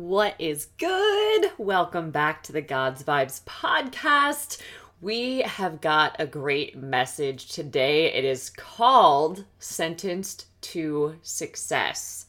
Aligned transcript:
What 0.00 0.34
is 0.38 0.68
good? 0.78 1.52
Welcome 1.58 2.10
back 2.10 2.42
to 2.44 2.52
the 2.52 2.62
God's 2.62 3.02
Vibes 3.02 3.42
podcast. 3.44 4.58
We 5.02 5.42
have 5.42 5.82
got 5.82 6.16
a 6.18 6.26
great 6.26 6.74
message 6.74 7.52
today. 7.52 8.10
It 8.14 8.24
is 8.24 8.48
called 8.48 9.44
Sentenced 9.58 10.46
to 10.62 11.16
Success. 11.20 12.24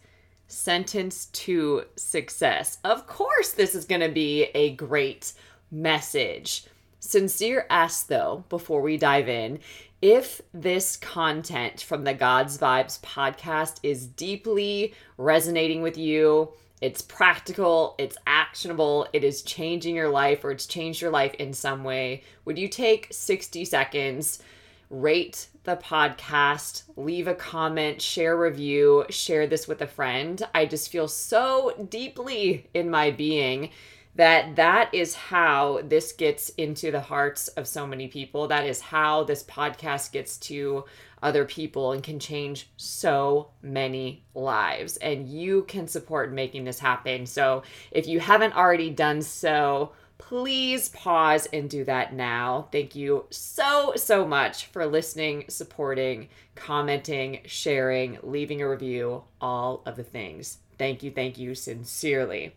Sentenced 0.49 1.33
to 1.33 1.85
Success. 1.95 2.77
Of 2.83 3.07
course, 3.07 3.51
this 3.51 3.73
is 3.73 3.85
going 3.85 4.01
to 4.01 4.09
be 4.09 4.49
a 4.53 4.75
great 4.75 5.31
message. 5.71 6.65
Sincere 6.99 7.67
ask, 7.69 8.07
though, 8.07 8.43
before 8.49 8.81
we 8.81 8.97
dive 8.97 9.29
in, 9.29 9.59
if 10.01 10.41
this 10.53 10.97
content 10.97 11.79
from 11.79 12.03
the 12.03 12.13
God's 12.13 12.57
Vibes 12.57 12.99
podcast 12.99 13.79
is 13.81 14.07
deeply 14.07 14.93
resonating 15.17 15.81
with 15.81 15.97
you, 15.97 16.51
it's 16.81 17.01
practical, 17.01 17.95
it's 17.99 18.17
actionable, 18.25 19.07
it 19.13 19.23
is 19.23 19.43
changing 19.43 19.95
your 19.95 20.09
life, 20.09 20.43
or 20.43 20.51
it's 20.51 20.65
changed 20.65 21.01
your 21.01 21.11
life 21.11 21.33
in 21.35 21.53
some 21.53 21.83
way, 21.83 22.23
would 22.43 22.57
you 22.57 22.67
take 22.67 23.07
60 23.11 23.63
seconds, 23.65 24.41
rate 24.89 25.47
the 25.63 25.77
podcast, 25.77 26.83
leave 26.97 27.27
a 27.27 27.35
comment, 27.35 28.01
share 28.01 28.35
review, 28.35 29.05
share 29.09 29.45
this 29.45 29.67
with 29.67 29.81
a 29.81 29.87
friend? 29.87 30.41
I 30.55 30.65
just 30.65 30.89
feel 30.89 31.07
so 31.07 31.87
deeply 31.89 32.67
in 32.73 32.89
my 32.89 33.11
being 33.11 33.69
that 34.15 34.55
that 34.57 34.93
is 34.93 35.15
how 35.15 35.81
this 35.83 36.11
gets 36.11 36.49
into 36.49 36.91
the 36.91 36.99
hearts 36.99 37.47
of 37.49 37.67
so 37.67 37.87
many 37.87 38.07
people. 38.07 38.47
That 38.47 38.65
is 38.65 38.81
how 38.81 39.23
this 39.23 39.43
podcast 39.43 40.11
gets 40.11 40.37
to 40.39 40.83
other 41.21 41.45
people 41.45 41.91
and 41.91 42.03
can 42.03 42.19
change 42.19 42.69
so 42.77 43.49
many 43.61 44.23
lives. 44.33 44.97
And 44.97 45.27
you 45.27 45.63
can 45.63 45.87
support 45.87 46.33
making 46.33 46.63
this 46.63 46.79
happen. 46.79 47.25
So 47.25 47.63
if 47.91 48.07
you 48.07 48.19
haven't 48.19 48.55
already 48.55 48.89
done 48.89 49.21
so 49.21 49.91
please 50.21 50.89
pause 50.89 51.47
and 51.47 51.67
do 51.67 51.83
that 51.83 52.13
now. 52.13 52.67
Thank 52.71 52.95
you 52.95 53.25
so 53.31 53.93
so 53.95 54.25
much 54.25 54.67
for 54.67 54.85
listening 54.85 55.45
supporting 55.47 56.29
commenting 56.55 57.41
sharing 57.45 58.19
leaving 58.21 58.61
a 58.61 58.69
review 58.69 59.23
all 59.41 59.81
of 59.85 59.95
the 59.95 60.03
things. 60.03 60.59
Thank 60.77 61.01
you 61.01 61.09
thank 61.11 61.39
you 61.39 61.55
sincerely. 61.55 62.55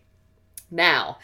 Now 0.70 1.18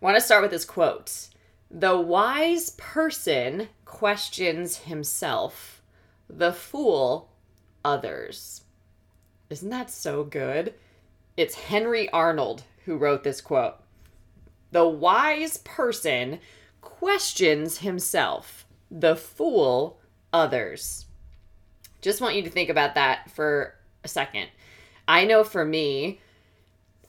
I 0.00 0.04
want 0.04 0.16
to 0.16 0.20
start 0.20 0.42
with 0.42 0.52
this 0.52 0.64
quote. 0.64 1.28
The 1.70 1.98
wise 1.98 2.70
person 2.70 3.68
questions 3.84 4.78
himself, 4.78 5.79
the 6.38 6.52
fool 6.52 7.30
others. 7.84 8.62
Isn't 9.48 9.70
that 9.70 9.90
so 9.90 10.24
good? 10.24 10.74
It's 11.36 11.54
Henry 11.54 12.08
Arnold 12.10 12.62
who 12.84 12.96
wrote 12.96 13.24
this 13.24 13.40
quote. 13.40 13.76
The 14.72 14.86
wise 14.86 15.56
person 15.58 16.38
questions 16.80 17.78
himself, 17.78 18.66
the 18.90 19.16
fool 19.16 19.98
others. 20.32 21.06
Just 22.00 22.20
want 22.20 22.36
you 22.36 22.42
to 22.42 22.50
think 22.50 22.70
about 22.70 22.94
that 22.94 23.30
for 23.30 23.74
a 24.04 24.08
second. 24.08 24.48
I 25.08 25.24
know 25.24 25.44
for 25.44 25.64
me, 25.64 26.20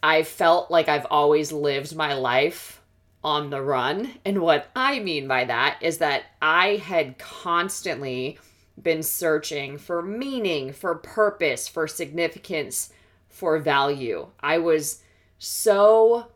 I 0.02 0.24
felt 0.24 0.72
like 0.72 0.90
I've 0.90 1.06
always 1.12 1.52
lived 1.52 1.96
my 1.96 2.14
life 2.14 2.82
on 3.24 3.52
the 3.52 3.62
run. 3.62 4.12
And 4.26 4.42
what 4.42 4.70
I 4.76 5.00
mean 5.00 5.28
by 5.28 5.46
that 5.46 5.78
is 5.82 6.00
that 6.00 6.24
I 6.42 6.78
had 6.78 7.20
constantly 7.20 8.40
been 8.82 9.04
searching 9.04 9.78
for 9.78 10.02
meaning, 10.02 10.74
for 10.74 10.96
purpose, 10.96 11.68
for 11.68 11.88
significance, 11.88 12.92
for 13.30 13.58
value. 13.60 14.28
I 14.40 14.58
was 14.58 15.02
so 15.40 16.28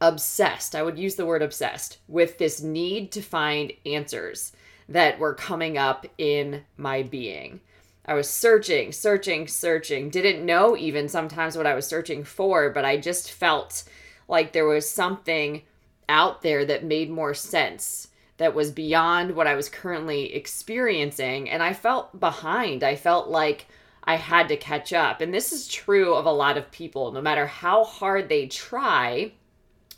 obsessed, 0.00 0.74
I 0.74 0.82
would 0.82 0.98
use 0.98 1.16
the 1.16 1.26
word 1.26 1.42
obsessed, 1.42 1.98
with 2.06 2.38
this 2.38 2.60
need 2.60 3.10
to 3.12 3.22
find 3.22 3.72
answers 3.84 4.52
that 4.88 5.18
were 5.18 5.34
coming 5.34 5.78
up 5.78 6.06
in 6.18 6.62
my 6.76 7.02
being. 7.02 7.60
I 8.04 8.14
was 8.14 8.30
searching, 8.30 8.92
searching, 8.92 9.48
searching. 9.48 10.10
Didn't 10.10 10.46
know 10.46 10.76
even 10.76 11.08
sometimes 11.08 11.56
what 11.56 11.66
I 11.66 11.74
was 11.74 11.86
searching 11.86 12.22
for, 12.22 12.70
but 12.70 12.84
I 12.84 12.98
just 12.98 13.32
felt 13.32 13.82
like 14.28 14.52
there 14.52 14.66
was 14.66 14.88
something 14.88 15.62
out 16.08 16.42
there 16.42 16.64
that 16.64 16.84
made 16.84 17.10
more 17.10 17.34
sense 17.34 18.08
that 18.38 18.54
was 18.54 18.70
beyond 18.70 19.34
what 19.34 19.46
I 19.46 19.54
was 19.54 19.68
currently 19.68 20.34
experiencing. 20.34 21.48
And 21.48 21.62
I 21.62 21.72
felt 21.72 22.18
behind. 22.18 22.82
I 22.82 22.96
felt 22.96 23.28
like 23.28 23.66
I 24.04 24.16
had 24.16 24.48
to 24.48 24.56
catch 24.56 24.92
up. 24.92 25.20
And 25.20 25.32
this 25.32 25.52
is 25.52 25.68
true 25.68 26.14
of 26.14 26.26
a 26.26 26.32
lot 26.32 26.56
of 26.56 26.70
people, 26.70 27.12
no 27.12 27.20
matter 27.20 27.46
how 27.46 27.84
hard 27.84 28.28
they 28.28 28.46
try 28.46 29.32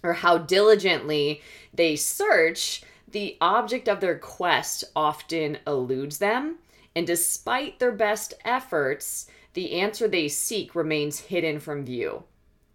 or 0.03 0.13
how 0.13 0.39
diligently 0.39 1.43
they 1.75 1.97
search, 1.97 2.83
the 3.11 3.37
object 3.41 3.89
of 3.89 4.01
their 4.01 4.19
quest 4.19 4.85
often 4.95 5.59
eludes 5.67 6.19
them. 6.19 6.59
And 6.95 7.07
despite 7.07 7.79
their 7.79 7.93
best 7.93 8.35
efforts, 8.45 9.29
the 9.55 9.73
answer 9.81 10.09
they 10.09 10.29
seek 10.29 10.75
remains 10.75 11.19
hidden 11.21 11.59
from 11.59 11.85
view, 11.85 12.25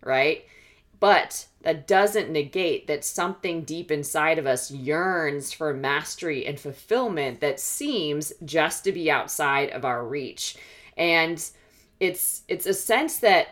right? 0.03 0.46
But 1.03 1.47
that 1.64 1.86
doesn't 1.86 2.30
negate 2.30 2.88
that 2.88 3.03
something 3.03 3.66
deep 3.66 3.91
inside 3.91 4.40
of 4.40 4.47
us 4.47 4.72
yearns 4.72 5.52
for 5.52 5.74
mastery 5.74 6.46
and 6.46 6.58
fulfillment 6.58 7.41
that 7.41 7.59
seems 7.59 8.31
just 8.46 8.86
to 8.86 8.94
be 8.94 9.12
outside 9.12 9.72
of 9.72 9.84
our 9.84 10.08
reach. 10.08 10.56
And 10.96 11.46
it's 12.00 12.44
it's 12.47 12.68
a 12.68 12.74
sense 12.74 13.18
that 13.18 13.47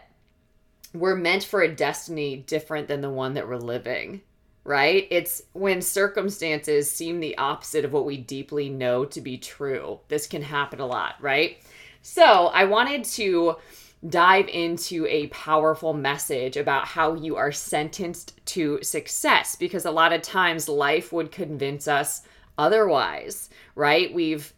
we're 0.94 1.18
meant 1.18 1.44
for 1.44 1.62
a 1.62 1.76
destiny 1.76 2.38
different 2.38 2.88
than 2.88 3.02
the 3.02 3.10
one 3.10 3.34
that 3.34 3.50
we're 3.50 3.58
living 3.58 4.22
right? 4.64 5.08
It's 5.10 5.42
when 5.54 5.82
circumstances 5.82 6.90
seem 6.90 7.20
the 7.20 7.38
opposite 7.40 7.84
of 7.84 7.92
what 7.92 8.06
we 8.06 8.16
deeply 8.16 8.70
know 8.70 9.06
to 9.06 9.20
be 9.20 9.40
true. 9.40 10.00
This 10.08 10.28
can 10.28 10.44
happen 10.44 10.80
a 10.80 10.86
lot, 10.86 11.16
right? 11.20 11.58
So, 12.04 12.48
I 12.48 12.66
wanted 12.66 13.04
to 13.06 13.58
dive 14.08 14.48
into 14.48 15.06
a 15.08 15.28
powerful 15.28 15.94
message 15.94 16.58
about 16.58 16.88
how 16.88 17.14
you 17.14 17.36
are 17.36 17.52
sentenced 17.52 18.44
to 18.46 18.82
success 18.82 19.56
because 19.56 19.86
a 19.86 19.92
lot 19.92 20.12
of 20.14 20.22
times 20.22 20.68
life 20.68 21.14
would 21.14 21.32
convince 21.32 21.88
us 21.88 22.24
otherwise, 22.58 23.50
right? 23.76 24.12
We've 24.14 24.54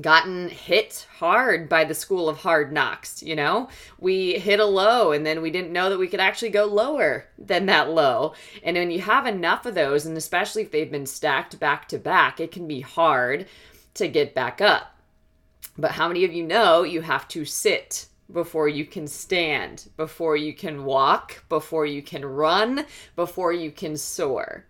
gotten 0.00 0.48
hit 0.48 1.06
hard 1.16 1.68
by 1.68 1.84
the 1.84 1.94
school 1.94 2.28
of 2.28 2.38
hard 2.38 2.72
knocks, 2.72 3.22
you 3.22 3.34
know? 3.34 3.68
We 3.98 4.38
hit 4.38 4.60
a 4.60 4.64
low 4.64 5.12
and 5.12 5.24
then 5.24 5.40
we 5.40 5.50
didn't 5.50 5.72
know 5.72 5.88
that 5.90 5.98
we 5.98 6.08
could 6.08 6.20
actually 6.20 6.50
go 6.50 6.66
lower 6.66 7.26
than 7.38 7.66
that 7.66 7.90
low. 7.90 8.34
And 8.62 8.76
when 8.76 8.90
you 8.90 9.00
have 9.00 9.26
enough 9.26 9.66
of 9.66 9.74
those, 9.74 10.06
and 10.06 10.16
especially 10.16 10.62
if 10.62 10.70
they've 10.70 10.90
been 10.90 11.06
stacked 11.06 11.58
back 11.58 11.88
to 11.88 11.98
back, 11.98 12.40
it 12.40 12.52
can 12.52 12.66
be 12.66 12.80
hard 12.80 13.46
to 13.94 14.08
get 14.08 14.34
back 14.34 14.60
up. 14.60 14.96
But 15.76 15.92
how 15.92 16.08
many 16.08 16.24
of 16.24 16.32
you 16.32 16.44
know 16.44 16.82
you 16.82 17.02
have 17.02 17.28
to 17.28 17.44
sit 17.44 18.06
before 18.32 18.68
you 18.68 18.84
can 18.84 19.06
stand, 19.06 19.88
before 19.96 20.36
you 20.36 20.52
can 20.52 20.84
walk, 20.84 21.44
before 21.48 21.86
you 21.86 22.02
can 22.02 22.24
run, 22.24 22.84
before 23.16 23.52
you 23.52 23.70
can 23.70 23.96
soar. 23.96 24.64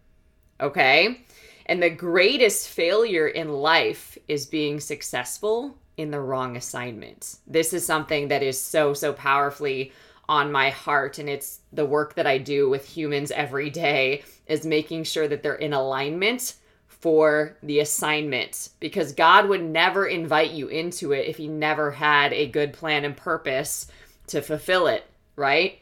Okay? 0.61 1.25
And 1.67 1.83
the 1.83 1.91
greatest 1.91 2.69
failure 2.69 3.29
in 3.29 3.49
life 3.49 4.17
is 4.29 4.47
being 4.47 4.81
successful 4.81 5.77
in 5.97 6.11
the 6.11 6.21
wrong 6.21 6.57
assignment. 6.57 7.37
This 7.47 7.73
is 7.73 7.85
something 7.85 8.29
that 8.29 8.43
is 8.43 8.61
so, 8.61 8.95
so 8.95 9.13
powerfully 9.13 9.93
on 10.29 10.53
my 10.53 10.71
heart. 10.71 11.19
And 11.19 11.29
it's 11.29 11.61
the 11.73 11.85
work 11.85 12.15
that 12.15 12.27
I 12.27 12.39
do 12.39 12.69
with 12.69 12.87
humans 12.87 13.31
every 13.33 13.71
day 13.71 14.23
is 14.47 14.65
making 14.65 15.05
sure 15.05 15.27
that 15.29 15.43
they're 15.43 15.55
in 15.55 15.73
alignment 15.73 16.55
for 17.01 17.57
the 17.63 17.81
assignment 17.81 18.71
because 18.81 19.13
God 19.13 19.49
would 19.49 19.63
never 19.63 20.07
invite 20.07 20.51
you 20.51 20.69
into 20.69 21.13
it 21.13 21.27
if 21.27 21.37
He 21.37 21.49
never 21.49 21.93
had 21.93 22.33
a 22.33 22.49
good 22.49 22.73
plan 22.73 23.05
and 23.05 23.17
purpose 23.17 23.87
to 24.29 24.43
fulfill 24.43 24.87
it, 24.87 25.05
right? 25.37 25.79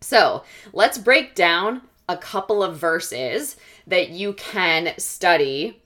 So 0.00 0.44
let's 0.72 0.98
break 0.98 1.34
down 1.34 1.82
a 2.08 2.16
couple 2.16 2.62
of 2.62 2.76
verses 2.76 3.56
that 3.86 4.10
you 4.10 4.32
can 4.34 4.94
study 4.98 5.82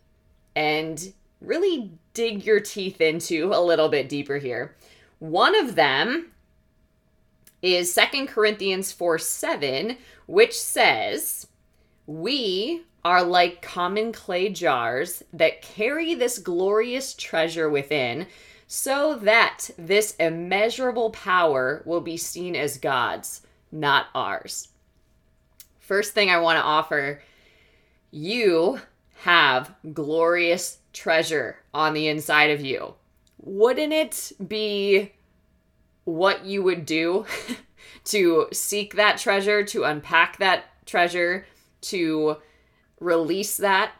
and 0.54 1.12
really 1.40 1.90
dig 2.14 2.44
your 2.44 2.60
teeth 2.60 3.00
into 3.00 3.50
a 3.52 3.60
little 3.62 3.88
bit 3.88 4.08
deeper 4.08 4.38
here. 4.38 4.76
One 5.18 5.58
of 5.58 5.74
them 5.74 6.30
is 7.62 7.92
Second 7.92 8.28
Corinthians 8.28 8.92
4 8.92 9.18
7, 9.18 9.96
which 10.26 10.58
says, 10.58 11.46
We 12.06 12.82
are 13.04 13.22
like 13.22 13.62
common 13.62 14.12
clay 14.12 14.48
jars 14.48 15.22
that 15.32 15.62
carry 15.62 16.14
this 16.14 16.38
glorious 16.38 17.14
treasure 17.14 17.68
within, 17.68 18.26
so 18.66 19.16
that 19.16 19.70
this 19.76 20.14
immeasurable 20.16 21.10
power 21.10 21.82
will 21.84 22.00
be 22.00 22.16
seen 22.16 22.54
as 22.54 22.78
God's, 22.78 23.42
not 23.70 24.06
ours. 24.14 24.68
First 25.80 26.14
thing 26.14 26.30
I 26.30 26.38
want 26.38 26.58
to 26.58 26.64
offer 26.64 27.20
you 28.10 28.80
have 29.22 29.74
glorious 29.92 30.78
treasure 30.92 31.58
on 31.72 31.94
the 31.94 32.08
inside 32.08 32.50
of 32.50 32.60
you. 32.60 32.94
Wouldn't 33.38 33.92
it 33.92 34.32
be 34.46 35.12
what 36.04 36.44
you 36.44 36.62
would 36.62 36.86
do 36.86 37.26
to 38.04 38.48
seek 38.52 38.94
that 38.94 39.18
treasure, 39.18 39.64
to 39.64 39.84
unpack 39.84 40.38
that 40.38 40.64
treasure, 40.86 41.46
to 41.82 42.36
release 43.02 43.56
that, 43.58 43.92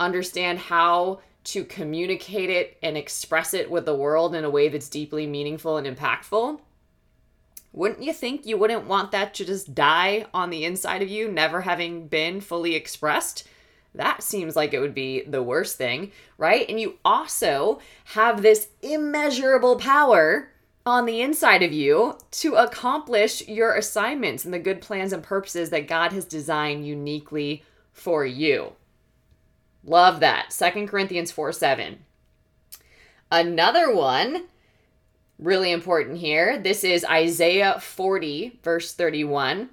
understand 0.00 0.58
how 0.58 1.20
to 1.44 1.64
communicate 1.64 2.50
it 2.50 2.76
and 2.82 2.96
express 2.96 3.54
it 3.54 3.70
with 3.70 3.86
the 3.86 3.94
world 3.94 4.34
in 4.34 4.44
a 4.44 4.50
way 4.50 4.68
that's 4.68 4.88
deeply 4.88 5.26
meaningful 5.26 5.76
and 5.76 5.86
impactful. 5.86 6.60
Wouldn't 7.72 8.02
you 8.02 8.12
think 8.12 8.44
you 8.44 8.58
wouldn't 8.58 8.86
want 8.86 9.12
that 9.12 9.34
to 9.34 9.44
just 9.44 9.74
die 9.74 10.26
on 10.34 10.50
the 10.50 10.64
inside 10.64 11.02
of 11.02 11.08
you, 11.08 11.30
never 11.30 11.62
having 11.62 12.08
been 12.08 12.40
fully 12.40 12.74
expressed? 12.74 13.46
That 13.94 14.22
seems 14.22 14.56
like 14.56 14.74
it 14.74 14.80
would 14.80 14.94
be 14.94 15.22
the 15.22 15.42
worst 15.42 15.76
thing, 15.76 16.12
right? 16.36 16.68
And 16.68 16.80
you 16.80 16.98
also 17.04 17.80
have 18.06 18.42
this 18.42 18.68
immeasurable 18.82 19.76
power 19.76 20.50
on 20.84 21.04
the 21.04 21.20
inside 21.20 21.62
of 21.62 21.72
you 21.72 22.18
to 22.30 22.54
accomplish 22.54 23.46
your 23.46 23.74
assignments 23.74 24.44
and 24.44 24.54
the 24.54 24.58
good 24.58 24.80
plans 24.80 25.12
and 25.12 25.22
purposes 25.22 25.70
that 25.70 25.88
God 25.88 26.12
has 26.12 26.24
designed 26.24 26.86
uniquely 26.86 27.62
for 27.98 28.24
you. 28.24 28.72
Love 29.84 30.20
that. 30.20 30.52
Second 30.52 30.88
Corinthians 30.88 31.30
4 31.30 31.52
7. 31.52 31.98
Another 33.30 33.92
one, 33.94 34.44
really 35.38 35.70
important 35.70 36.18
here. 36.18 36.58
This 36.58 36.84
is 36.84 37.04
Isaiah 37.04 37.78
40, 37.80 38.58
verse 38.62 38.92
31. 38.92 39.70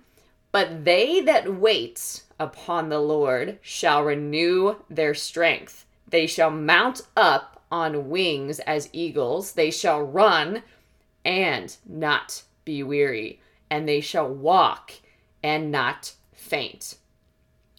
But 0.52 0.86
they 0.86 1.22
that 1.22 1.54
wait 1.56 2.24
upon 2.40 2.90
the 2.90 3.00
Lord 3.00 3.60
shall 3.62 4.04
renew 4.04 4.76
their 4.90 5.14
strength. 5.14 5.86
They 6.08 6.28
shall 6.28 6.52
mount 6.52 7.02
up 7.18 7.64
on 7.72 8.10
wings 8.10 8.60
as 8.60 8.90
eagles. 8.94 9.54
They 9.54 9.72
shall 9.72 10.02
run 10.02 10.64
and 11.26 11.76
not 11.86 12.44
be 12.64 12.84
weary, 12.84 13.42
and 13.70 13.88
they 13.88 14.00
shall 14.02 14.30
walk 14.30 14.94
and 15.44 15.72
not 15.72 16.14
faint. 16.34 16.96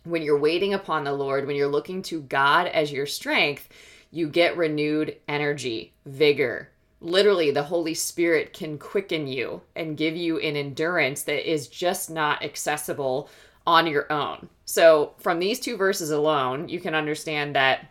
When 0.07 0.23
you're 0.23 0.39
waiting 0.39 0.73
upon 0.73 1.03
the 1.03 1.13
Lord, 1.13 1.47
when 1.47 1.57
you're 1.57 1.67
looking 1.67 2.01
to 2.03 2.23
God 2.23 2.69
as 2.69 2.93
your 2.93 3.07
strength, 3.07 3.69
you 4.13 4.29
get 4.29 4.57
renewed 4.57 5.17
energy, 5.27 5.95
vigor. 6.05 6.71
Literally, 7.01 7.51
the 7.51 7.65
Holy 7.65 7.93
Spirit 7.93 8.53
can 8.53 8.79
quicken 8.79 9.27
you 9.27 9.63
and 9.75 9.97
give 9.97 10.17
you 10.17 10.39
an 10.39 10.55
endurance 10.55 11.25
that 11.25 11.51
is 11.51 11.67
just 11.67 12.09
not 12.09 12.45
accessible 12.45 13.29
on 13.67 13.89
your 13.89 14.11
own. 14.13 14.49
So, 14.65 15.15
from 15.19 15.41
these 15.41 15.59
two 15.59 15.77
verses 15.77 16.11
alone, 16.11 16.69
you 16.69 16.79
can 16.79 16.95
understand 16.95 17.57
that 17.57 17.91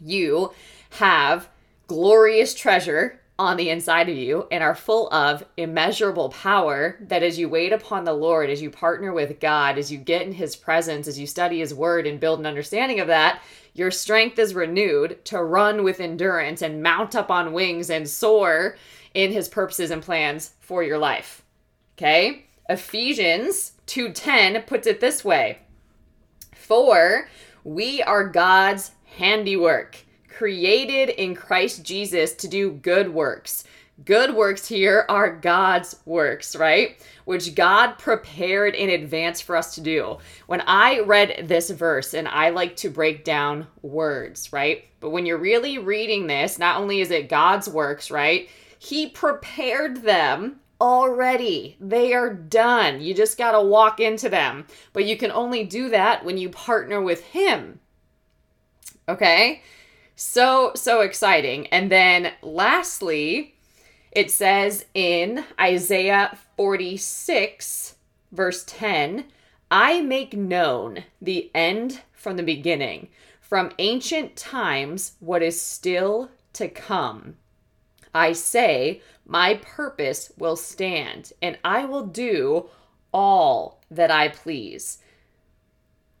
you 0.00 0.52
have 0.90 1.48
glorious 1.86 2.54
treasure 2.54 3.20
on 3.38 3.56
the 3.56 3.70
inside 3.70 4.08
of 4.08 4.16
you 4.16 4.48
and 4.50 4.64
are 4.64 4.74
full 4.74 5.12
of 5.12 5.44
immeasurable 5.56 6.30
power 6.30 6.96
that 7.00 7.22
as 7.22 7.38
you 7.38 7.48
wait 7.48 7.72
upon 7.72 8.04
the 8.04 8.12
Lord, 8.12 8.50
as 8.50 8.60
you 8.60 8.68
partner 8.68 9.12
with 9.12 9.38
God, 9.38 9.78
as 9.78 9.92
you 9.92 9.98
get 9.98 10.22
in 10.22 10.32
his 10.32 10.56
presence, 10.56 11.06
as 11.06 11.18
you 11.18 11.26
study 11.26 11.60
his 11.60 11.72
word 11.72 12.06
and 12.06 12.18
build 12.18 12.40
an 12.40 12.46
understanding 12.46 12.98
of 12.98 13.06
that, 13.06 13.40
your 13.74 13.92
strength 13.92 14.38
is 14.40 14.54
renewed 14.54 15.24
to 15.26 15.40
run 15.40 15.84
with 15.84 16.00
endurance 16.00 16.62
and 16.62 16.82
mount 16.82 17.14
up 17.14 17.30
on 17.30 17.52
wings 17.52 17.90
and 17.90 18.08
soar 18.08 18.76
in 19.14 19.30
his 19.30 19.48
purposes 19.48 19.92
and 19.92 20.02
plans 20.02 20.54
for 20.58 20.82
your 20.82 20.98
life. 20.98 21.42
Okay? 21.96 22.46
Ephesians 22.68 23.72
2:10 23.86 24.66
puts 24.66 24.86
it 24.86 25.00
this 25.00 25.24
way. 25.24 25.58
For 26.56 27.28
we 27.62 28.02
are 28.02 28.28
God's 28.28 28.90
handiwork 29.16 29.98
created 30.38 31.08
in 31.08 31.34
Christ 31.34 31.82
Jesus 31.82 32.32
to 32.32 32.46
do 32.46 32.70
good 32.70 33.12
works. 33.12 33.64
Good 34.04 34.32
works 34.32 34.68
here 34.68 35.04
are 35.08 35.34
God's 35.34 35.96
works, 36.04 36.54
right? 36.54 36.96
Which 37.24 37.56
God 37.56 37.98
prepared 37.98 38.76
in 38.76 38.88
advance 38.90 39.40
for 39.40 39.56
us 39.56 39.74
to 39.74 39.80
do. 39.80 40.18
When 40.46 40.60
I 40.60 41.00
read 41.00 41.46
this 41.48 41.70
verse, 41.70 42.14
and 42.14 42.28
I 42.28 42.50
like 42.50 42.76
to 42.76 42.88
break 42.88 43.24
down 43.24 43.66
words, 43.82 44.52
right? 44.52 44.84
But 45.00 45.10
when 45.10 45.26
you're 45.26 45.38
really 45.38 45.76
reading 45.78 46.28
this, 46.28 46.56
not 46.56 46.80
only 46.80 47.00
is 47.00 47.10
it 47.10 47.28
God's 47.28 47.68
works, 47.68 48.08
right? 48.08 48.48
He 48.78 49.08
prepared 49.08 50.02
them 50.02 50.60
already. 50.80 51.76
They 51.80 52.14
are 52.14 52.32
done. 52.32 53.00
You 53.00 53.12
just 53.12 53.38
got 53.38 53.52
to 53.52 53.60
walk 53.60 53.98
into 53.98 54.28
them. 54.28 54.68
But 54.92 55.04
you 55.04 55.16
can 55.16 55.32
only 55.32 55.64
do 55.64 55.88
that 55.88 56.24
when 56.24 56.38
you 56.38 56.48
partner 56.48 57.02
with 57.02 57.24
Him. 57.24 57.80
Okay? 59.08 59.62
So, 60.20 60.72
so 60.74 61.02
exciting. 61.02 61.68
And 61.68 61.92
then 61.92 62.32
lastly, 62.42 63.54
it 64.10 64.32
says 64.32 64.84
in 64.92 65.44
Isaiah 65.60 66.36
46, 66.56 67.94
verse 68.32 68.64
10, 68.66 69.26
I 69.70 70.00
make 70.00 70.36
known 70.36 71.04
the 71.22 71.52
end 71.54 72.00
from 72.12 72.36
the 72.36 72.42
beginning, 72.42 73.10
from 73.40 73.70
ancient 73.78 74.34
times 74.34 75.12
what 75.20 75.40
is 75.40 75.62
still 75.62 76.30
to 76.54 76.66
come. 76.66 77.36
I 78.12 78.32
say, 78.32 79.00
My 79.24 79.54
purpose 79.62 80.32
will 80.36 80.56
stand, 80.56 81.32
and 81.40 81.60
I 81.62 81.84
will 81.84 82.06
do 82.06 82.68
all 83.12 83.80
that 83.88 84.10
I 84.10 84.30
please. 84.30 84.98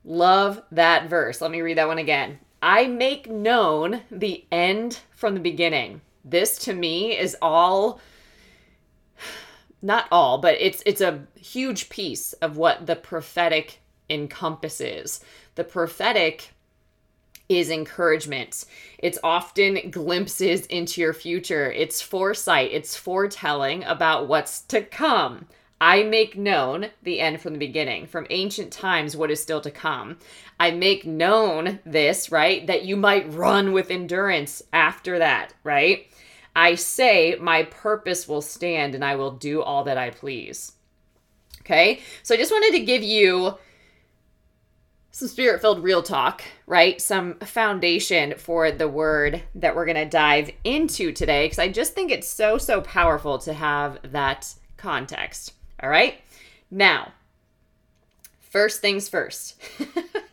Love 0.04 0.62
that 0.70 1.10
verse. 1.10 1.40
Let 1.40 1.50
me 1.50 1.62
read 1.62 1.78
that 1.78 1.88
one 1.88 1.98
again. 1.98 2.38
I 2.62 2.86
make 2.86 3.30
known 3.30 4.02
the 4.10 4.44
end 4.50 5.00
from 5.10 5.34
the 5.34 5.40
beginning. 5.40 6.00
This 6.24 6.58
to 6.60 6.72
me 6.72 7.16
is 7.16 7.36
all 7.40 8.00
not 9.80 10.06
all, 10.10 10.38
but 10.38 10.56
it's 10.60 10.82
it's 10.84 11.00
a 11.00 11.26
huge 11.36 11.88
piece 11.88 12.32
of 12.34 12.56
what 12.56 12.86
the 12.86 12.96
prophetic 12.96 13.80
encompasses. 14.10 15.20
The 15.54 15.64
prophetic 15.64 16.52
is 17.48 17.70
encouragement. 17.70 18.64
It's 18.98 19.18
often 19.24 19.90
glimpses 19.90 20.66
into 20.66 21.00
your 21.00 21.14
future. 21.14 21.72
It's 21.72 22.02
foresight, 22.02 22.70
it's 22.72 22.96
foretelling 22.96 23.84
about 23.84 24.28
what's 24.28 24.60
to 24.62 24.82
come. 24.82 25.46
I 25.80 26.02
make 26.02 26.36
known 26.36 26.88
the 27.02 27.20
end 27.20 27.40
from 27.40 27.52
the 27.52 27.58
beginning, 27.58 28.06
from 28.06 28.26
ancient 28.30 28.72
times, 28.72 29.16
what 29.16 29.30
is 29.30 29.40
still 29.40 29.60
to 29.60 29.70
come. 29.70 30.18
I 30.58 30.72
make 30.72 31.06
known 31.06 31.78
this, 31.86 32.32
right? 32.32 32.66
That 32.66 32.84
you 32.84 32.96
might 32.96 33.32
run 33.32 33.72
with 33.72 33.90
endurance 33.90 34.62
after 34.72 35.18
that, 35.18 35.54
right? 35.62 36.06
I 36.56 36.74
say, 36.74 37.36
my 37.40 37.62
purpose 37.62 38.26
will 38.26 38.42
stand 38.42 38.96
and 38.96 39.04
I 39.04 39.14
will 39.14 39.30
do 39.30 39.62
all 39.62 39.84
that 39.84 39.98
I 39.98 40.10
please. 40.10 40.72
Okay, 41.60 42.00
so 42.22 42.34
I 42.34 42.38
just 42.38 42.50
wanted 42.50 42.76
to 42.78 42.84
give 42.84 43.02
you 43.02 43.58
some 45.10 45.28
spirit 45.28 45.60
filled 45.60 45.82
real 45.82 46.02
talk, 46.02 46.42
right? 46.66 47.00
Some 47.00 47.34
foundation 47.40 48.34
for 48.38 48.70
the 48.70 48.88
word 48.88 49.42
that 49.54 49.76
we're 49.76 49.84
going 49.84 49.96
to 49.96 50.04
dive 50.04 50.50
into 50.64 51.12
today 51.12 51.44
because 51.44 51.58
I 51.58 51.68
just 51.68 51.92
think 51.92 52.10
it's 52.10 52.28
so, 52.28 52.56
so 52.56 52.80
powerful 52.80 53.38
to 53.38 53.52
have 53.52 53.98
that 54.12 54.54
context. 54.76 55.52
All 55.82 55.88
right. 55.88 56.20
Now, 56.70 57.12
first 58.40 58.80
things 58.80 59.08
first. 59.08 59.60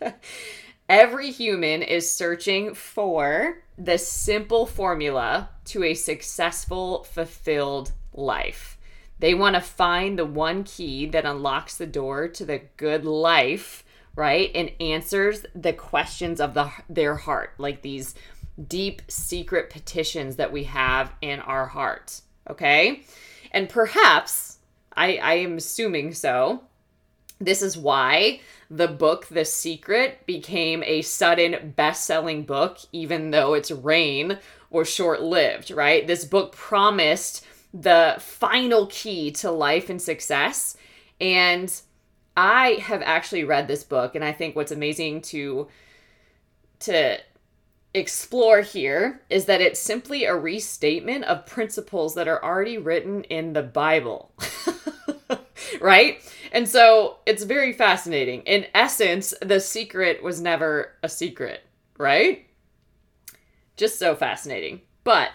Every 0.90 1.32
human 1.32 1.82
is 1.82 2.12
searching 2.12 2.76
for 2.76 3.64
the 3.78 3.98
simple 3.98 4.66
formula 4.66 5.50
to 5.66 5.84
a 5.84 5.94
successful, 5.94 7.04
fulfilled 7.04 7.92
life. 8.14 8.78
They 9.20 9.34
want 9.34 9.56
to 9.56 9.62
find 9.62 10.20
the 10.20 10.26
one 10.26 10.64
key 10.64 11.06
that 11.08 11.26
unlocks 11.26 11.78
the 11.78 11.88
door 11.88 12.28
to 12.28 12.46
the 12.46 12.62
good 12.78 13.06
life, 13.06 13.84
right? 14.16 14.52
And 14.54 14.72
answers 14.80 15.46
the 15.56 15.74
questions 15.74 16.40
of 16.40 16.54
the 16.54 16.72
their 16.90 17.16
heart, 17.16 17.54
like 17.58 17.82
these 17.82 18.14
deep 18.68 19.02
secret 19.08 19.70
petitions 19.70 20.36
that 20.36 20.52
we 20.52 20.66
have 20.66 21.12
in 21.22 21.40
our 21.40 21.66
heart, 21.66 22.22
okay? 22.50 23.04
And 23.52 23.70
perhaps 23.70 24.45
I, 24.96 25.18
I 25.18 25.34
am 25.36 25.58
assuming 25.58 26.14
so. 26.14 26.64
This 27.40 27.62
is 27.62 27.78
why 27.78 28.40
the 28.70 28.88
book 28.88 29.28
The 29.28 29.46
Secret 29.46 30.26
became 30.26 30.84
a 30.84 31.02
sudden 31.02 31.74
best 31.76 32.06
selling 32.06 32.44
book, 32.44 32.78
even 32.92 33.32
though 33.32 33.54
its 33.54 33.72
reign 33.72 34.40
was 34.70 34.90
short 34.90 35.22
lived, 35.22 35.72
right? 35.72 36.08
This 36.08 36.26
book 36.26 36.54
promised 36.54 37.46
the 37.74 38.16
final 38.20 38.88
key 38.88 39.32
to 39.32 39.52
life 39.52 39.90
and 39.90 40.02
success. 40.02 40.78
And 41.20 41.74
I 42.38 42.80
have 42.82 43.02
actually 43.02 43.44
read 43.44 43.68
this 43.68 43.84
book, 43.84 44.16
and 44.16 44.24
I 44.24 44.32
think 44.32 44.56
what's 44.56 44.72
amazing 44.72 45.22
to 45.24 45.68
to 46.80 47.18
explore 47.96 48.62
here 48.62 49.22
is 49.30 49.46
that 49.46 49.62
it's 49.62 49.80
simply 49.80 50.26
a 50.26 50.36
restatement 50.36 51.24
of 51.26 51.46
principles 51.46 52.16
that 52.16 52.28
are 52.28 52.44
already 52.44 52.78
written 52.78 53.24
in 53.26 53.54
the 53.54 53.64
Bible. 53.64 54.32
right? 55.82 56.20
And 56.52 56.68
so 56.68 57.18
it's 57.26 57.44
very 57.44 57.74
fascinating. 57.74 58.42
In 58.44 58.66
essence, 58.74 59.34
the 59.42 59.60
secret 59.60 60.24
was 60.24 60.42
never 60.42 60.94
a 61.04 61.10
secret, 61.10 61.66
right? 61.98 62.46
Just 63.78 64.00
so 64.00 64.16
fascinating. 64.16 64.82
But 65.04 65.32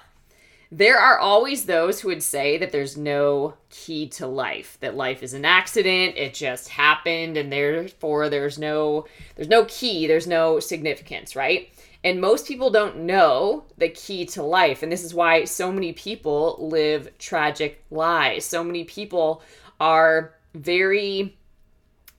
There 0.73 0.99
are 0.99 1.19
always 1.19 1.67
those 1.67 2.01
who 2.01 2.09
would 2.09 2.23
say 2.23 2.59
that 2.59 2.73
there's 2.73 2.97
no 2.97 3.55
key 3.71 4.09
to 4.11 4.27
life, 4.27 4.79
that 4.81 4.97
life 4.97 5.23
is 5.23 5.35
an 5.35 5.45
accident, 5.45 6.17
it 6.17 6.35
just 6.35 6.69
happened 6.71 7.37
and 7.37 7.53
therefore 7.53 8.29
there's 8.31 8.59
no 8.59 9.07
there's 9.37 9.49
no 9.49 9.65
key, 9.67 10.07
there's 10.07 10.27
no 10.29 10.61
significance, 10.61 11.37
right? 11.37 11.71
And 12.03 12.21
most 12.21 12.47
people 12.47 12.71
don't 12.71 13.01
know 13.01 13.65
the 13.77 13.89
key 13.89 14.25
to 14.27 14.43
life. 14.43 14.83
And 14.83 14.91
this 14.91 15.05
is 15.05 15.15
why 15.15 15.45
so 15.45 15.71
many 15.71 15.93
people 15.93 16.57
live 16.59 17.17
tragic 17.19 17.85
lives. 17.91 18.45
So 18.47 18.65
many 18.65 18.85
people 18.85 19.43
are 19.79 20.35
very 20.55 21.37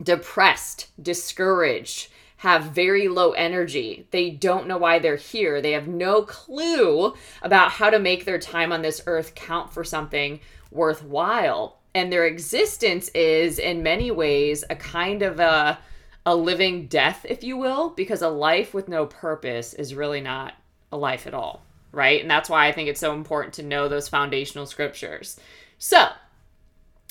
depressed, 0.01 0.87
discouraged, 1.01 2.09
have 2.37 2.63
very 2.65 3.07
low 3.07 3.31
energy. 3.31 4.07
They 4.11 4.31
don't 4.31 4.67
know 4.67 4.77
why 4.77 4.99
they're 4.99 5.15
here. 5.15 5.61
They 5.61 5.73
have 5.73 5.87
no 5.87 6.23
clue 6.23 7.13
about 7.41 7.71
how 7.71 7.89
to 7.89 7.99
make 7.99 8.25
their 8.25 8.39
time 8.39 8.71
on 8.71 8.81
this 8.81 9.01
earth 9.05 9.35
count 9.35 9.71
for 9.71 9.83
something 9.83 10.39
worthwhile. 10.71 11.79
And 11.93 12.11
their 12.11 12.25
existence 12.25 13.09
is, 13.09 13.59
in 13.59 13.83
many 13.83 14.11
ways, 14.11 14.63
a 14.69 14.75
kind 14.75 15.21
of 15.21 15.39
a, 15.39 15.77
a 16.25 16.35
living 16.35 16.87
death, 16.87 17.25
if 17.27 17.43
you 17.43 17.57
will, 17.57 17.89
because 17.89 18.21
a 18.21 18.29
life 18.29 18.73
with 18.73 18.87
no 18.87 19.05
purpose 19.05 19.73
is 19.73 19.95
really 19.95 20.21
not 20.21 20.53
a 20.91 20.97
life 20.97 21.25
at 21.25 21.33
all, 21.33 21.63
right? 21.91 22.21
And 22.21 22.29
that's 22.29 22.49
why 22.49 22.67
I 22.67 22.71
think 22.71 22.89
it's 22.89 22.99
so 22.99 23.13
important 23.13 23.53
to 23.55 23.63
know 23.63 23.87
those 23.87 24.07
foundational 24.07 24.65
scriptures. 24.65 25.39
So, 25.77 26.09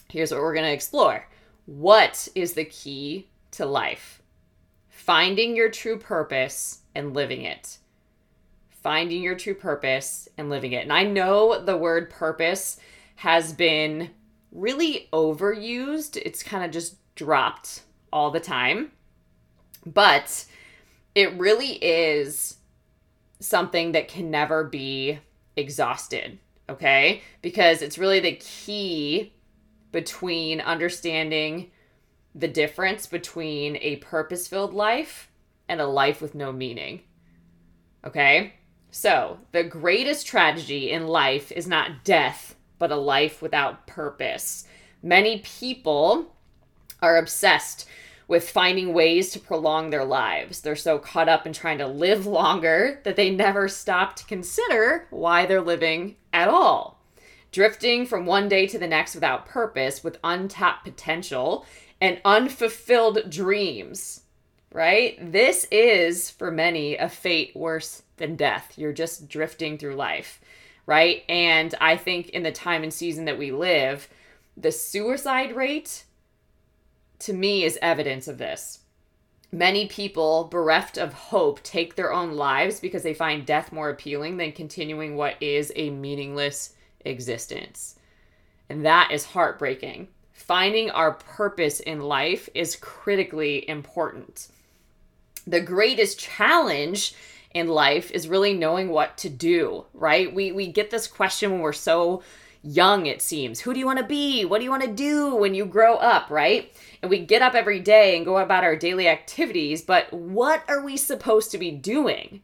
here's 0.09 0.31
what 0.31 0.41
we're 0.41 0.55
going 0.55 0.67
to 0.67 0.73
explore 0.73 1.27
What 1.67 2.29
is 2.35 2.53
the 2.53 2.65
key 2.65 3.29
to 3.53 3.67
life? 3.67 4.21
finding 5.01 5.57
your 5.57 5.71
true 5.71 5.99
purpose 5.99 6.83
and 6.95 7.15
living 7.15 7.43
it. 7.43 7.79
Finding 8.69 9.23
your 9.23 9.35
true 9.35 9.55
purpose 9.55 10.29
and 10.37 10.51
living 10.51 10.73
it. 10.73 10.83
And 10.83 10.93
I 10.93 11.05
know 11.05 11.65
the 11.65 11.77
word 11.77 12.11
purpose 12.11 12.79
has 13.17 13.53
been 13.53 14.11
really 14.53 15.09
overused, 15.13 16.17
it's 16.17 16.43
kind 16.43 16.65
of 16.65 16.71
just 16.71 16.97
dropped 17.15 17.83
all 18.13 18.31
the 18.31 18.41
time. 18.41 18.93
But 19.87 20.45
it 21.15 21.33
really 21.39 21.73
is 21.73 22.57
something 23.41 23.93
that 23.93 24.09
can 24.09 24.31
never 24.31 24.65
be 24.65 25.19
exhausted, 25.57 26.39
okay? 26.69 27.23
Because 27.43 27.83
it's 27.83 27.99
really 27.99 28.21
the 28.21 28.37
key 28.37 29.33
between 29.93 30.61
understanding 30.61 31.71
the 32.35 32.49
difference 32.49 33.07
between 33.07 33.77
a 33.81 33.97
purpose 33.97 34.47
filled 34.47 34.75
life 34.75 35.31
and 35.69 35.81
a 35.81 35.87
life 35.87 36.21
with 36.21 36.35
no 36.35 36.53
meaning. 36.53 37.01
Okay? 38.05 38.55
So, 38.91 39.39
the 39.53 39.65
greatest 39.65 40.27
tragedy 40.27 40.91
in 40.91 41.07
life 41.07 41.53
is 41.53 41.67
not 41.67 42.05
death, 42.05 42.57
but 42.79 42.91
a 42.91 42.97
life 42.97 43.41
without 43.41 43.87
purpose. 43.87 44.67
Many 45.03 45.39
people 45.39 46.35
are 47.01 47.17
obsessed 47.17 47.87
with 48.31 48.49
finding 48.49 48.95
ways 48.95 49.33
to 49.33 49.41
prolong 49.41 49.91
their 49.91 50.05
lives. 50.05 50.61
They're 50.61 50.77
so 50.77 51.01
caught 51.01 51.29
up 51.29 51.49
in 51.49 51.53
trying 51.53 51.79
to 51.79 51.89
live 51.89 52.27
longer 52.41 53.01
that 53.03 53.17
they 53.17 53.29
never 53.29 53.67
stop 53.67 54.15
to 54.17 54.25
consider 54.25 55.09
why 55.11 55.47
they're 55.47 55.61
living 55.61 56.15
at 56.33 56.47
all. 56.47 57.03
Drifting 57.51 58.07
from 58.07 58.27
one 58.27 58.49
day 58.49 58.69
to 58.69 58.79
the 58.79 58.87
next 58.87 59.17
without 59.17 59.47
purpose, 59.47 60.05
with 60.05 60.21
untapped 60.23 60.85
potential, 60.85 61.67
and 62.01 62.21
unfulfilled 62.25 63.29
dreams, 63.29 64.21
right? 64.73 65.19
This 65.33 65.67
is, 65.73 66.31
for 66.31 66.53
many, 66.53 66.95
a 66.97 67.09
fate 67.09 67.51
worse 67.57 68.05
than 68.19 68.37
death. 68.37 68.75
You're 68.77 68.93
just 68.93 69.29
drifting 69.29 69.77
through 69.77 69.97
life, 69.97 70.41
right? 70.87 71.25
And 71.29 71.75
I 71.81 71.97
think 71.97 72.29
in 72.29 72.45
the 72.45 72.53
time 72.53 72.85
and 72.85 72.95
season 72.95 73.25
that 73.25 73.39
we 73.39 73.51
live, 73.51 74.09
the 74.57 74.71
suicide 74.71 75.57
rate 75.57 76.05
to 77.21 77.33
me 77.33 77.65
is 77.65 77.79
evidence 77.81 78.29
of 78.29 78.39
this. 78.39 78.81
Many 79.53 79.87
people 79.87 80.45
bereft 80.45 80.97
of 80.97 81.13
hope 81.13 81.63
take 81.63 81.97
their 81.97 82.13
own 82.13 82.33
lives 82.33 82.81
because 82.81 83.03
they 83.03 83.15
find 83.15 83.45
death 83.45 83.73
more 83.73 83.91
appealing 83.91 84.37
than 84.37 84.53
continuing 84.53 85.17
what 85.17 85.35
is 85.41 85.73
a 85.75 85.91
meaningless 85.91 86.75
existence. 87.05 87.97
And 88.69 88.85
that 88.85 89.11
is 89.11 89.25
heartbreaking 89.25 90.09
finding 90.41 90.91
our 90.91 91.13
purpose 91.13 91.81
in 91.81 92.01
life 92.01 92.49
is 92.55 92.75
critically 92.75 93.69
important. 93.69 94.49
The 95.47 95.61
greatest 95.61 96.19
challenge 96.19 97.15
in 97.53 97.69
life 97.69 98.11
is 98.11 98.27
really 98.27 98.55
knowing 98.55 98.89
what 98.89 99.19
to 99.19 99.29
do, 99.29 99.85
right? 99.93 100.35
We 100.35 100.51
we 100.51 100.67
get 100.67 100.91
this 100.91 101.07
question 101.07 101.53
when 101.53 101.61
we're 101.61 101.73
so 101.73 102.23
young 102.63 103.07
it 103.07 103.23
seems. 103.23 103.61
Who 103.61 103.73
do 103.73 103.81
you 103.81 103.87
want 103.87 103.99
to 103.99 104.05
be? 104.05 104.45
What 104.45 104.59
do 104.59 104.65
you 104.65 104.71
want 104.71 104.83
to 104.83 104.93
do 104.93 105.35
when 105.35 105.55
you 105.55 105.65
grow 105.65 105.97
up, 105.97 106.31
right? 106.31 106.73
And 107.03 107.11
we 107.11 107.19
get 107.19 107.43
up 107.43 107.55
every 107.55 107.81
day 107.81 108.17
and 108.17 108.25
go 108.25 108.39
about 108.39 108.65
our 108.65 108.77
daily 108.77 109.09
activities, 109.09 109.83
but 109.83 110.13
what 110.13 110.63
are 110.69 110.85
we 110.85 110.97
supposed 110.97 111.51
to 111.53 111.59
be 111.59 111.71
doing? 111.71 112.43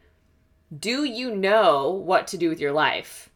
Do 0.77 1.05
you 1.05 1.35
know 1.35 1.91
what 1.91 2.27
to 2.29 2.39
do 2.39 2.49
with 2.49 2.61
your 2.61 2.73
life? 2.73 3.31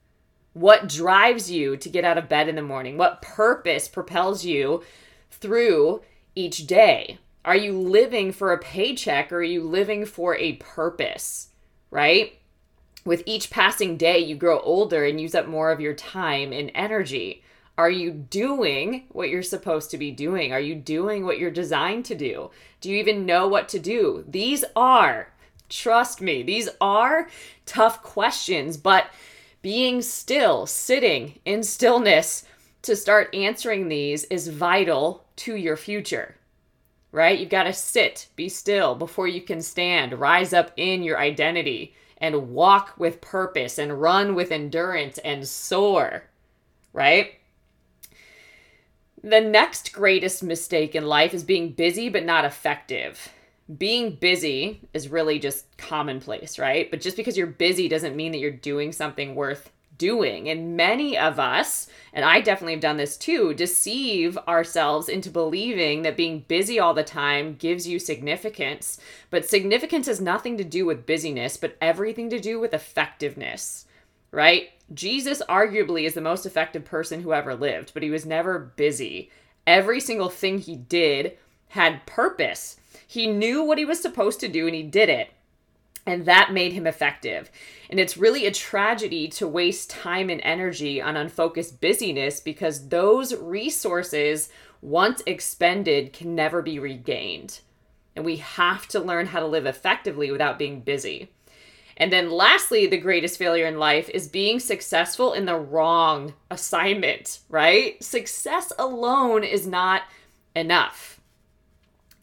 What 0.52 0.88
drives 0.88 1.50
you 1.50 1.76
to 1.76 1.88
get 1.88 2.04
out 2.04 2.18
of 2.18 2.28
bed 2.28 2.48
in 2.48 2.56
the 2.56 2.62
morning? 2.62 2.96
What 2.96 3.22
purpose 3.22 3.86
propels 3.86 4.44
you 4.44 4.82
through 5.30 6.02
each 6.34 6.66
day? 6.66 7.18
Are 7.44 7.56
you 7.56 7.78
living 7.78 8.32
for 8.32 8.52
a 8.52 8.58
paycheck 8.58 9.32
or 9.32 9.36
are 9.36 9.42
you 9.42 9.62
living 9.62 10.04
for 10.04 10.36
a 10.36 10.54
purpose? 10.54 11.50
Right? 11.90 12.39
With 13.04 13.22
each 13.24 13.50
passing 13.50 13.96
day, 13.96 14.18
you 14.18 14.36
grow 14.36 14.60
older 14.60 15.04
and 15.04 15.20
use 15.20 15.34
up 15.34 15.48
more 15.48 15.72
of 15.72 15.80
your 15.80 15.94
time 15.94 16.52
and 16.52 16.70
energy. 16.74 17.42
Are 17.78 17.90
you 17.90 18.10
doing 18.10 19.04
what 19.08 19.30
you're 19.30 19.42
supposed 19.42 19.90
to 19.90 19.98
be 19.98 20.10
doing? 20.10 20.52
Are 20.52 20.60
you 20.60 20.74
doing 20.74 21.24
what 21.24 21.38
you're 21.38 21.50
designed 21.50 22.04
to 22.06 22.14
do? 22.14 22.50
Do 22.82 22.90
you 22.90 22.98
even 22.98 23.24
know 23.24 23.48
what 23.48 23.70
to 23.70 23.78
do? 23.78 24.24
These 24.28 24.64
are, 24.76 25.32
trust 25.70 26.20
me, 26.20 26.42
these 26.42 26.68
are 26.78 27.28
tough 27.64 28.02
questions, 28.02 28.76
but 28.76 29.06
being 29.62 30.02
still, 30.02 30.66
sitting 30.66 31.38
in 31.46 31.62
stillness 31.62 32.44
to 32.82 32.94
start 32.96 33.34
answering 33.34 33.88
these 33.88 34.24
is 34.24 34.48
vital 34.48 35.24
to 35.36 35.56
your 35.56 35.76
future. 35.76 36.36
Right? 37.12 37.38
You've 37.38 37.48
got 37.48 37.64
to 37.64 37.72
sit, 37.72 38.28
be 38.36 38.50
still 38.50 38.94
before 38.94 39.26
you 39.26 39.40
can 39.40 39.62
stand, 39.62 40.20
rise 40.20 40.52
up 40.52 40.70
in 40.76 41.02
your 41.02 41.18
identity 41.18 41.94
and 42.20 42.50
walk 42.50 42.94
with 42.98 43.20
purpose 43.20 43.78
and 43.78 44.00
run 44.00 44.34
with 44.34 44.52
endurance 44.52 45.18
and 45.18 45.46
soar. 45.46 46.24
Right? 46.92 47.34
The 49.22 49.40
next 49.40 49.92
greatest 49.92 50.42
mistake 50.42 50.94
in 50.94 51.06
life 51.06 51.34
is 51.34 51.44
being 51.44 51.72
busy 51.72 52.08
but 52.08 52.24
not 52.24 52.44
effective 52.44 53.30
being 53.78 54.16
busy 54.16 54.80
is 54.92 55.08
really 55.08 55.38
just 55.38 55.76
commonplace, 55.76 56.58
right? 56.58 56.90
But 56.90 57.00
just 57.00 57.16
because 57.16 57.36
you're 57.36 57.46
busy 57.46 57.88
doesn't 57.88 58.16
mean 58.16 58.32
that 58.32 58.38
you're 58.38 58.50
doing 58.50 58.92
something 58.92 59.34
worth 59.34 59.70
doing. 60.00 60.48
And 60.48 60.78
many 60.78 61.16
of 61.16 61.38
us, 61.38 61.86
and 62.14 62.24
I 62.24 62.40
definitely 62.40 62.72
have 62.72 62.80
done 62.80 62.96
this 62.96 63.18
too, 63.18 63.52
deceive 63.52 64.38
ourselves 64.48 65.08
into 65.08 65.30
believing 65.30 66.02
that 66.02 66.16
being 66.16 66.46
busy 66.48 66.80
all 66.80 66.94
the 66.94 67.04
time 67.04 67.54
gives 67.56 67.86
you 67.86 67.98
significance. 67.98 68.98
But 69.28 69.44
significance 69.44 70.06
has 70.06 70.20
nothing 70.20 70.56
to 70.56 70.64
do 70.64 70.86
with 70.86 71.06
busyness, 71.06 71.58
but 71.58 71.76
everything 71.82 72.30
to 72.30 72.40
do 72.40 72.58
with 72.58 72.72
effectiveness, 72.72 73.84
right? 74.32 74.70
Jesus 74.92 75.42
arguably 75.48 76.04
is 76.04 76.14
the 76.14 76.22
most 76.22 76.46
effective 76.46 76.84
person 76.86 77.20
who 77.20 77.34
ever 77.34 77.54
lived, 77.54 77.92
but 77.92 78.02
he 78.02 78.10
was 78.10 78.24
never 78.24 78.58
busy. 78.58 79.30
Every 79.66 80.00
single 80.00 80.30
thing 80.30 80.58
he 80.58 80.76
did 80.76 81.36
had 81.68 82.06
purpose. 82.06 82.78
He 83.06 83.26
knew 83.26 83.62
what 83.62 83.78
he 83.78 83.84
was 83.84 84.00
supposed 84.00 84.40
to 84.40 84.48
do 84.48 84.66
and 84.66 84.74
he 84.74 84.82
did 84.82 85.10
it. 85.10 85.30
And 86.10 86.24
that 86.26 86.52
made 86.52 86.72
him 86.72 86.88
effective. 86.88 87.52
And 87.88 88.00
it's 88.00 88.16
really 88.16 88.44
a 88.44 88.50
tragedy 88.50 89.28
to 89.28 89.46
waste 89.46 89.90
time 89.90 90.28
and 90.28 90.40
energy 90.42 91.00
on 91.00 91.16
unfocused 91.16 91.80
busyness 91.80 92.40
because 92.40 92.88
those 92.88 93.36
resources, 93.36 94.48
once 94.82 95.22
expended, 95.24 96.12
can 96.12 96.34
never 96.34 96.62
be 96.62 96.80
regained. 96.80 97.60
And 98.16 98.24
we 98.24 98.38
have 98.38 98.88
to 98.88 98.98
learn 98.98 99.26
how 99.26 99.38
to 99.38 99.46
live 99.46 99.66
effectively 99.66 100.32
without 100.32 100.58
being 100.58 100.80
busy. 100.80 101.30
And 101.96 102.12
then, 102.12 102.28
lastly, 102.28 102.88
the 102.88 102.98
greatest 102.98 103.38
failure 103.38 103.66
in 103.66 103.78
life 103.78 104.08
is 104.08 104.26
being 104.26 104.58
successful 104.58 105.32
in 105.32 105.44
the 105.44 105.54
wrong 105.54 106.34
assignment, 106.50 107.38
right? 107.48 108.02
Success 108.02 108.72
alone 108.80 109.44
is 109.44 109.64
not 109.64 110.02
enough. 110.56 111.20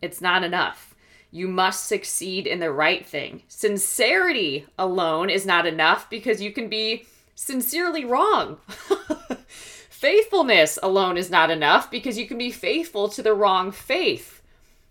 It's 0.01 0.19
not 0.19 0.43
enough. 0.43 0.93
You 1.31 1.47
must 1.47 1.85
succeed 1.85 2.47
in 2.47 2.59
the 2.59 2.71
right 2.71 3.05
thing. 3.05 3.43
Sincerity 3.47 4.65
alone 4.77 5.29
is 5.29 5.45
not 5.45 5.65
enough 5.65 6.09
because 6.09 6.41
you 6.41 6.51
can 6.51 6.69
be 6.69 7.05
sincerely 7.35 8.05
wrong. 8.05 8.57
Faithfulness 9.89 10.79
alone 10.83 11.17
is 11.17 11.29
not 11.29 11.49
enough 11.49 11.89
because 11.91 12.17
you 12.17 12.27
can 12.27 12.37
be 12.37 12.51
faithful 12.51 13.09
to 13.09 13.21
the 13.21 13.33
wrong 13.33 13.71
faith. 13.71 14.41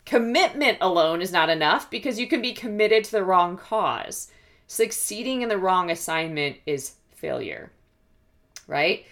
Commitment 0.05 0.79
alone 0.81 1.23
is 1.23 1.33
not 1.33 1.49
enough 1.49 1.91
because 1.91 2.19
you 2.19 2.27
can 2.27 2.43
be 2.43 2.53
committed 2.53 3.05
to 3.05 3.13
the 3.13 3.25
wrong 3.25 3.57
cause. 3.57 4.31
Succeeding 4.67 5.43
in 5.43 5.49
the 5.49 5.59
wrong 5.59 5.91
assignment 5.91 6.57
is 6.67 6.95
failure. 7.15 7.73
right? 8.67 9.05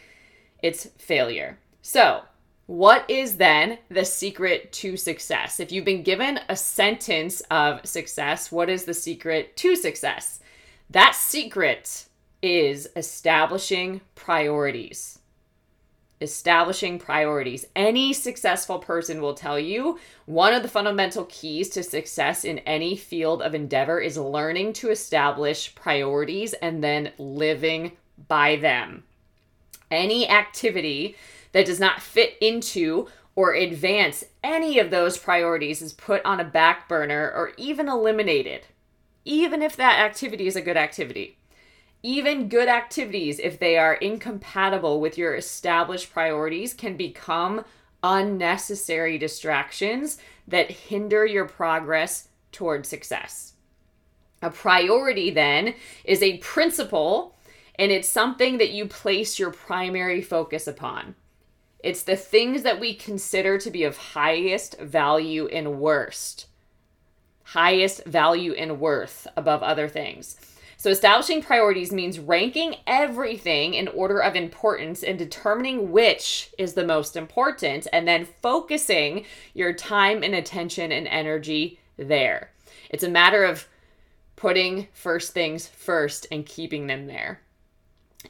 It's 0.63 0.87
failure. 0.99 1.59
So, 1.83 2.23
what 2.67 3.09
is 3.11 3.37
then 3.37 3.79
the 3.91 4.05
secret 4.05 4.73
to 4.73 4.97
success? 4.97 5.61
If 5.61 5.71
you've 5.71 5.85
been 5.85 6.03
given 6.03 6.41
a 6.49 6.57
sentence 6.57 7.41
of 7.51 7.85
success, 7.87 8.51
what 8.51 8.71
is 8.71 8.85
the 8.85 8.95
secret 8.95 9.57
to 9.59 9.77
success? 9.77 10.41
That 10.89 11.15
secret 11.15 12.07
is 12.41 12.89
establishing 12.97 14.01
priorities. 14.15 15.19
Establishing 16.21 16.99
priorities. 16.99 17.67
Any 17.77 18.15
successful 18.15 18.79
person 18.79 19.21
will 19.21 19.35
tell 19.35 19.59
you 19.59 19.99
one 20.25 20.55
of 20.55 20.63
the 20.63 20.69
fundamental 20.69 21.27
keys 21.27 21.69
to 21.71 21.83
success 21.83 22.45
in 22.45 22.61
any 22.61 22.97
field 22.97 23.43
of 23.43 23.55
endeavor 23.55 24.01
is 24.01 24.17
learning 24.17 24.73
to 24.75 24.91
establish 24.91 25.75
priorities 25.75 26.55
and 26.55 26.83
then 26.83 27.13
living 27.19 27.93
by 28.29 28.57
them. 28.57 29.05
Any 29.91 30.29
activity 30.29 31.17
that 31.55 31.67
does 31.67 31.81
not 31.81 32.03
fit 32.03 32.37
into 32.41 33.07
or 33.37 33.55
advance 33.55 34.25
any 34.43 34.79
of 34.79 34.91
those 34.91 35.17
priorities 35.17 35.81
is 35.81 35.93
put 35.93 36.25
on 36.25 36.41
a 36.41 36.45
back 36.45 36.89
burner 36.89 37.33
or 37.35 37.53
even 37.57 37.89
eliminated, 37.89 38.67
even 39.25 39.63
if 39.63 39.77
that 39.77 40.01
activity 40.01 40.49
is 40.49 40.57
a 40.57 40.61
good 40.61 40.77
activity. 40.77 41.39
Even 42.03 42.49
good 42.49 42.69
activities, 42.69 43.39
if 43.39 43.59
they 43.59 43.79
are 43.79 43.95
incompatible 43.95 45.01
with 45.01 45.17
your 45.17 45.37
established 45.37 46.13
priorities, 46.13 46.75
can 46.75 46.97
become 46.97 47.65
unnecessary 48.03 49.17
distractions 49.17 50.19
that 50.47 50.71
hinder 50.71 51.25
your 51.25 51.47
progress 51.47 52.29
toward 52.51 52.85
success. 52.85 53.55
A 54.43 54.51
priority, 54.51 55.31
then, 55.31 55.75
is 56.05 56.21
a 56.21 56.39
principle 56.39 57.37
and 57.77 57.91
it's 57.91 58.09
something 58.09 58.59
that 58.59 58.71
you 58.71 58.87
place 58.87 59.39
your 59.39 59.51
primary 59.51 60.21
focus 60.21 60.67
upon. 60.67 61.15
It's 61.85 62.03
the 62.03 62.17
things 62.17 62.63
that 62.63 62.81
we 62.81 62.95
consider 62.95 63.59
to 63.59 63.71
be 63.71 63.85
of 63.85 63.99
highest 63.99 64.81
value 64.81 65.49
and 65.49 65.79
worst. 65.79 66.47
Highest 67.43 68.07
value 68.07 68.55
and 68.55 68.81
worth 68.81 69.27
above 69.37 69.63
other 69.63 69.87
things. 69.87 70.39
So, 70.79 70.89
establishing 70.89 71.43
priorities 71.43 71.93
means 71.93 72.19
ranking 72.19 72.77
everything 72.87 73.75
in 73.75 73.89
order 73.89 74.19
of 74.21 74.35
importance 74.35 75.03
and 75.03 75.19
determining 75.19 75.93
which 75.93 76.51
is 76.57 76.73
the 76.73 76.87
most 76.87 77.17
important, 77.17 77.87
and 77.93 78.09
then 78.09 78.29
focusing 78.41 79.27
your 79.53 79.75
time 79.75 80.23
and 80.23 80.35
attention 80.35 80.91
and 80.91 81.07
energy 81.07 81.81
there. 81.99 82.51
It's 82.89 83.05
a 83.05 83.11
matter 83.11 83.45
of 83.45 83.69
putting 84.37 84.89
first 84.95 85.33
things 85.33 85.69
first 85.69 86.27
and 86.33 86.47
keeping 86.47 86.87
them 86.87 87.09
there. 87.09 87.41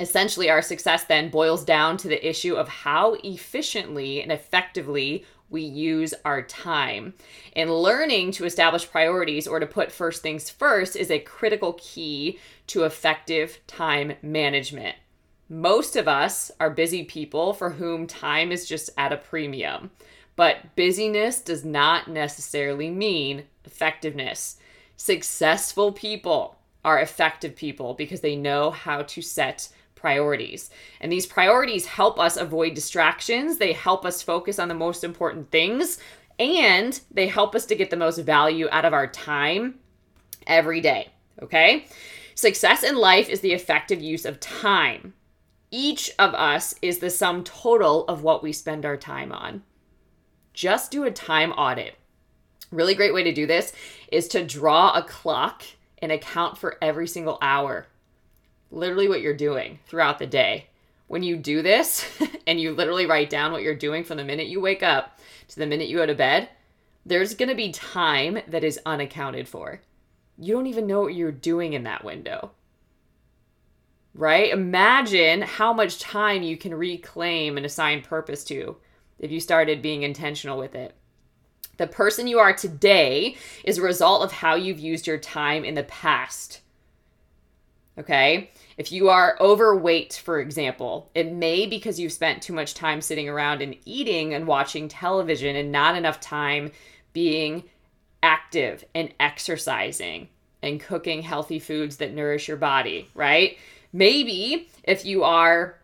Essentially, 0.01 0.51
our 0.51 0.63
success 0.63 1.05
then 1.05 1.29
boils 1.29 1.65
down 1.65 1.97
to 1.99 2.09
the 2.09 2.29
issue 2.29 2.55
of 2.55 2.69
how 2.69 3.15
efficiently 3.23 4.21
and 4.23 4.33
effectively 4.33 5.25
we 5.51 5.63
use 5.63 6.15
our 6.25 6.43
time. 6.43 7.15
And 7.55 7.71
learning 7.71 8.33
to 8.33 8.45
establish 8.45 8.91
priorities 8.91 9.47
or 9.47 9.61
to 9.61 9.67
put 9.67 9.93
first 9.93 10.23
things 10.23 10.51
first 10.51 10.97
is 10.97 11.11
a 11.11 11.21
critical 11.21 11.75
key 11.75 12.39
to 12.69 12.85
effective 12.85 13.61
time 13.67 14.15
management. 14.21 14.97
Most 15.49 15.95
of 15.95 16.09
us 16.09 16.51
are 16.59 16.71
busy 16.71 17.05
people 17.05 17.53
for 17.53 17.71
whom 17.71 18.07
time 18.07 18.51
is 18.51 18.67
just 18.67 18.91
at 18.97 19.13
a 19.13 19.17
premium. 19.17 19.91
But 20.37 20.75
busyness 20.75 21.41
does 21.41 21.65
not 21.65 22.09
necessarily 22.09 22.91
mean 22.91 23.45
effectiveness. 23.65 24.57
Successful 24.97 25.93
people 25.93 26.57
are 26.85 26.99
effective 26.99 27.55
people 27.55 27.95
because 27.95 28.21
they 28.21 28.37
know 28.37 28.71
how 28.71 29.03
to 29.03 29.23
set 29.23 29.69
priorities. 30.05 30.69
And 31.01 31.11
these 31.11 31.25
priorities 31.25 31.87
help 31.87 32.21
us 32.21 32.37
avoid 32.37 32.75
distractions, 32.75 33.57
they 33.57 33.73
help 33.73 34.05
us 34.05 34.21
focus 34.21 34.59
on 34.59 34.69
the 34.69 34.75
most 34.75 35.03
important 35.03 35.51
things, 35.51 35.97
and 36.39 37.01
they 37.11 37.27
help 37.27 37.55
us 37.55 37.65
to 37.65 37.75
get 37.75 37.89
the 37.89 37.97
most 37.97 38.19
value 38.19 38.69
out 38.71 38.85
of 38.85 38.93
our 38.93 39.07
time 39.07 39.79
every 40.47 40.83
day. 40.83 41.09
Okay? 41.41 41.87
Success 42.35 42.83
in 42.83 42.97
life 42.97 43.31
is 43.31 43.41
the 43.41 43.55
effective 43.55 44.03
use 44.03 44.27
of 44.27 44.41
time. 44.41 45.15
Each 45.71 46.11
of 46.19 46.35
us 46.35 46.75
is 46.83 46.99
the 46.99 47.09
sum 47.09 47.43
total 47.43 48.05
of 48.07 48.23
what 48.23 48.43
we 48.43 48.53
spend 48.53 48.85
our 48.85 48.99
time 48.99 49.33
on. 49.33 49.63
Just 50.53 50.91
do 50.91 51.05
a 51.05 51.11
time 51.11 51.53
audit. 51.53 51.95
Really 52.71 52.95
great 52.95 53.15
way 53.15 53.23
to 53.23 53.33
do 53.33 53.47
this 53.47 53.73
is 54.13 54.29
to 54.29 54.45
draw 54.45 54.93
a 54.93 55.03
clock 55.03 55.63
and 56.03 56.13
account 56.13 56.59
for 56.59 56.77
every 56.83 57.07
single 57.07 57.39
hour 57.41 57.87
literally 58.75 59.09
what 59.09 59.21
you're 59.21 59.35
doing 59.35 59.79
throughout 59.87 60.19
the 60.19 60.27
day. 60.27 60.67
When 61.07 61.23
you 61.23 61.37
do 61.37 61.63
this 61.63 62.07
and 62.47 62.61
you 62.61 62.73
literally 62.73 63.07
write 63.07 63.31
down 63.31 63.53
what 63.53 63.63
you're 63.63 63.75
doing 63.75 64.05
from 64.05 64.17
the 64.17 64.25
minute 64.25 64.47
you 64.47 64.61
wake 64.61 64.83
up 64.83 65.19
to 65.49 65.59
the 65.59 65.67
minute 65.67 65.89
you 65.89 65.99
go 65.99 66.07
to 66.07 66.15
bed, 66.15 66.49
there's 67.07 67.35
going 67.35 67.49
to 67.49 67.55
be 67.55 67.71
time 67.71 68.39
that 68.49 68.65
is 68.65 68.81
unaccounted 68.87 69.49
for. 69.49 69.81
You 70.39 70.55
don't 70.55 70.67
even 70.67 70.87
know 70.87 71.03
what 71.03 71.15
you're 71.15 71.31
doing 71.31 71.75
in 71.75 71.85
that 71.85 72.05
window. 72.05 72.53
Right? 74.15 74.53
Imagine 74.53 75.43
how 75.43 75.73
much 75.73 75.99
time 75.99 76.43
you 76.43 76.57
can 76.57 76.75
reclaim 76.75 77.57
and 77.57 77.67
assign 77.67 78.03
purpose 78.03 78.45
to 78.45 78.77
if 79.19 79.31
you 79.31 79.41
started 79.41 79.83
being 79.83 80.03
intentional 80.03 80.59
with 80.59 80.75
it. 80.75 80.95
The 81.77 81.87
person 81.87 82.29
you 82.29 82.39
are 82.39 82.53
today 82.53 83.37
is 83.65 83.79
a 83.79 83.83
result 83.83 84.23
of 84.23 84.33
how 84.33 84.55
you've 84.55 84.79
used 84.79 85.07
your 85.07 85.19
time 85.19 85.65
in 85.65 85.75
the 85.75 85.83
past. 85.83 86.61
Okay? 87.99 88.51
If 88.77 88.91
you 88.91 89.09
are 89.09 89.37
overweight, 89.41 90.21
for 90.25 90.41
example, 90.41 91.11
it 91.15 91.33
may 91.33 91.67
because 91.67 92.01
you've 92.01 92.13
spent 92.13 92.43
too 92.43 92.53
much 92.53 92.75
time 92.75 93.01
sitting 93.01 93.29
around 93.29 93.63
and 93.63 93.77
eating 93.85 94.35
and 94.35 94.47
watching 94.47 94.89
television 94.89 95.55
and 95.55 95.71
not 95.71 95.97
enough 95.97 96.21
time 96.21 96.73
being 97.13 97.65
active 98.23 98.85
and 98.95 99.13
exercising 99.21 100.29
and 100.63 100.81
cooking 100.81 101.23
healthy 101.23 101.59
foods 101.59 101.99
that 101.99 102.15
nourish 102.15 102.49
your 102.49 102.57
body, 102.57 103.09
right? 103.15 103.59
Maybe 103.93 104.69
if 104.83 105.05
you 105.05 105.23
are 105.23 105.79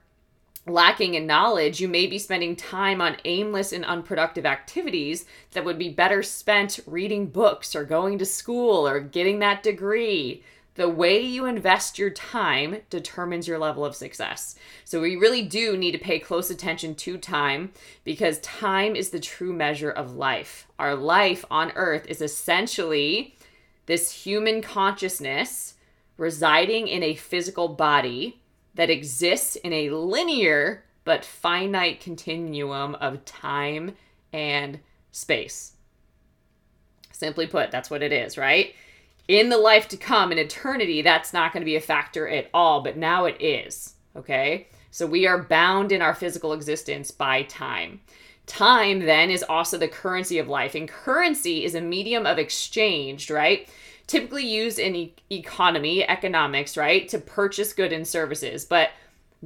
lacking 0.67 1.15
in 1.15 1.27
knowledge, 1.27 1.81
you 1.81 1.89
may 1.89 2.07
be 2.07 2.19
spending 2.19 2.57
time 2.57 3.01
on 3.01 3.17
aimless 3.25 3.73
and 3.73 3.85
unproductive 3.85 4.47
activities 4.47 5.27
that 5.53 5.65
would 5.65 5.79
be 5.79 5.89
better 5.89 6.23
spent 6.23 6.81
reading 6.87 7.27
books 7.27 7.75
or 7.75 7.85
going 7.85 8.19
to 8.19 8.25
school 8.25 8.87
or 8.87 9.01
getting 9.01 9.39
that 9.39 9.63
degree 9.63 10.43
the 10.81 10.89
way 10.89 11.21
you 11.21 11.45
invest 11.45 11.99
your 11.99 12.09
time 12.09 12.79
determines 12.89 13.47
your 13.47 13.59
level 13.59 13.85
of 13.85 13.95
success. 13.95 14.55
So 14.87 15.03
we 15.03 15.15
really 15.15 15.43
do 15.43 15.77
need 15.77 15.93
to 15.93 15.99
pay 15.99 16.19
close 16.19 16.49
attention 16.49 16.95
to 16.95 17.19
time 17.19 17.73
because 18.03 18.39
time 18.41 18.97
is 18.97 19.11
the 19.11 19.21
true 19.21 19.53
measure 19.53 19.91
of 19.91 20.17
life. 20.17 20.67
Our 20.79 20.95
life 20.95 21.45
on 21.51 21.71
earth 21.73 22.07
is 22.09 22.23
essentially 22.23 23.37
this 23.85 24.11
human 24.11 24.63
consciousness 24.63 25.75
residing 26.17 26.89
in 26.89 27.03
a 27.03 27.15
physical 27.15 27.69
body 27.69 28.41
that 28.75 28.89
exists 28.89 29.57
in 29.57 29.75
a 29.75 29.91
linear 29.91 30.85
but 31.05 31.27
finite 31.27 32.01
continuum 32.01 32.95
of 32.95 33.27
time 33.27 33.97
and 34.33 34.81
space. 35.13 35.73
Simply 37.13 37.47
put, 37.47 37.71
that's 37.71 37.91
what 37.91 38.03
it 38.03 38.13
is, 38.13 38.39
right? 38.39 38.75
In 39.31 39.49
the 39.49 39.57
life 39.57 39.87
to 39.87 39.97
come 39.97 40.33
in 40.33 40.39
eternity, 40.39 41.03
that's 41.03 41.33
not 41.33 41.53
going 41.53 41.61
to 41.61 41.65
be 41.65 41.77
a 41.77 41.81
factor 41.81 42.29
at 42.29 42.51
all, 42.53 42.83
but 42.83 42.97
now 42.97 43.27
it 43.27 43.41
is. 43.41 43.95
Okay? 44.17 44.67
So 44.91 45.07
we 45.07 45.25
are 45.25 45.45
bound 45.45 45.93
in 45.93 46.03
our 46.03 46.17
physical 46.17 46.53
existence 46.53 47.13
by 47.13 47.45
time. 47.45 48.01
Time 48.47 48.99
then 48.99 49.31
is 49.31 49.45
also 49.45 49.79
the 49.79 49.87
currency 49.87 50.39
of 50.39 50.49
life, 50.49 50.75
and 50.75 50.89
currency 50.89 51.65
is 51.65 51.77
a 51.77 51.81
medium 51.81 52.27
of 52.27 52.39
exchange, 52.39 53.31
right? 53.31 53.69
Typically 54.09 54.45
used 54.45 54.81
in 54.81 54.97
e- 54.97 55.15
economy, 55.31 56.03
economics, 56.09 56.77
right, 56.77 57.09
to 57.09 57.19
purchase 57.21 57.73
goods 57.73 57.95
and 57.95 58.09
services. 58.09 58.65
But 58.65 58.91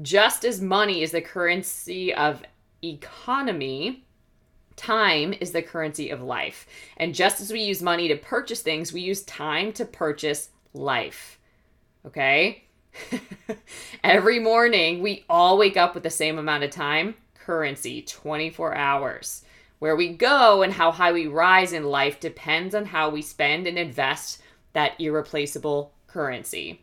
just 0.00 0.46
as 0.46 0.62
money 0.62 1.02
is 1.02 1.10
the 1.10 1.20
currency 1.20 2.14
of 2.14 2.42
economy, 2.82 4.06
Time 4.76 5.34
is 5.40 5.52
the 5.52 5.62
currency 5.62 6.10
of 6.10 6.22
life. 6.22 6.66
And 6.96 7.14
just 7.14 7.40
as 7.40 7.52
we 7.52 7.60
use 7.60 7.82
money 7.82 8.08
to 8.08 8.16
purchase 8.16 8.62
things, 8.62 8.92
we 8.92 9.00
use 9.00 9.22
time 9.22 9.72
to 9.74 9.84
purchase 9.84 10.50
life. 10.72 11.38
Okay? 12.06 12.64
Every 14.04 14.38
morning, 14.38 15.02
we 15.02 15.24
all 15.28 15.58
wake 15.58 15.76
up 15.76 15.94
with 15.94 16.02
the 16.02 16.10
same 16.10 16.38
amount 16.38 16.64
of 16.64 16.70
time 16.70 17.14
currency 17.34 18.02
24 18.02 18.74
hours. 18.74 19.44
Where 19.78 19.96
we 19.96 20.08
go 20.08 20.62
and 20.62 20.72
how 20.72 20.92
high 20.92 21.12
we 21.12 21.26
rise 21.26 21.72
in 21.72 21.84
life 21.84 22.18
depends 22.18 22.74
on 22.74 22.86
how 22.86 23.10
we 23.10 23.20
spend 23.20 23.66
and 23.66 23.78
invest 23.78 24.40
that 24.72 24.98
irreplaceable 25.00 25.92
currency. 26.06 26.80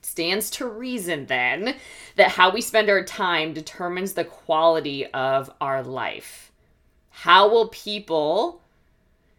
stands 0.00 0.50
to 0.50 0.66
reason 0.66 1.26
then 1.26 1.76
that 2.16 2.30
how 2.30 2.50
we 2.50 2.60
spend 2.60 2.88
our 2.90 3.04
time 3.04 3.52
determines 3.52 4.14
the 4.14 4.24
quality 4.24 5.06
of 5.06 5.50
our 5.60 5.82
life. 5.82 6.51
How 7.12 7.48
will 7.48 7.68
people 7.68 8.60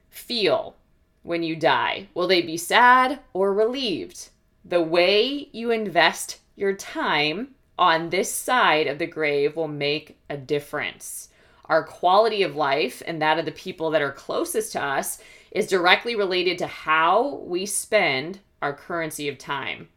feel 0.10 0.76
when 1.24 1.44
you 1.44 1.56
die? 1.56 2.08
Will 2.14 2.28
they 2.28 2.42
be 2.42 2.56
sad 2.56 3.20
or 3.34 3.54
relieved? 3.54 4.30
The 4.64 4.82
way 4.82 5.50
you 5.52 5.72
invest 5.72 6.40
your 6.56 6.74
time 6.74 7.56
on 7.78 8.10
this 8.10 8.32
side 8.32 8.88
of 8.88 9.00
the 9.00 9.08
grave 9.08 9.56
will 9.56 9.68
make 9.68 10.18
a 10.30 10.38
difference. 10.38 11.30
Our 11.66 11.84
quality 11.84 12.44
of 12.44 12.56
life 12.56 13.02
and 13.06 13.22
that 13.22 13.40
of 13.40 13.46
the 13.46 13.52
people 13.52 13.90
that 13.92 14.02
are 14.02 14.12
closest 14.12 14.72
to 14.74 14.82
us 14.82 15.20
is 15.52 15.68
directly 15.68 16.16
related 16.16 16.58
to 16.60 16.68
how 16.68 17.38
we 17.46 17.66
spend 17.66 18.40
our 18.62 18.74
currency 18.74 19.28
of 19.28 19.38
time. 19.38 19.90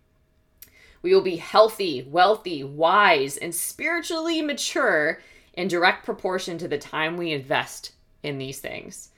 We 1.02 1.14
will 1.14 1.22
be 1.22 1.36
healthy, 1.36 2.06
wealthy, 2.08 2.64
wise, 2.64 3.36
and 3.36 3.54
spiritually 3.54 4.42
mature 4.42 5.20
in 5.56 5.68
direct 5.68 6.04
proportion 6.04 6.58
to 6.58 6.68
the 6.68 6.78
time 6.78 7.16
we 7.16 7.32
invest 7.32 7.92
in 8.22 8.38
these 8.38 8.60
things. 8.60 9.10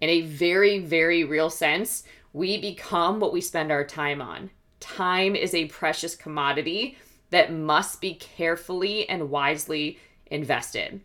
In 0.00 0.08
a 0.08 0.22
very, 0.22 0.78
very 0.78 1.24
real 1.24 1.50
sense, 1.50 2.04
we 2.32 2.60
become 2.60 3.20
what 3.20 3.32
we 3.32 3.40
spend 3.40 3.70
our 3.72 3.84
time 3.84 4.22
on. 4.22 4.50
Time 4.78 5.36
is 5.36 5.54
a 5.54 5.66
precious 5.66 6.14
commodity 6.14 6.96
that 7.30 7.52
must 7.52 8.00
be 8.00 8.14
carefully 8.14 9.08
and 9.08 9.30
wisely 9.30 9.98
invested. 10.26 11.00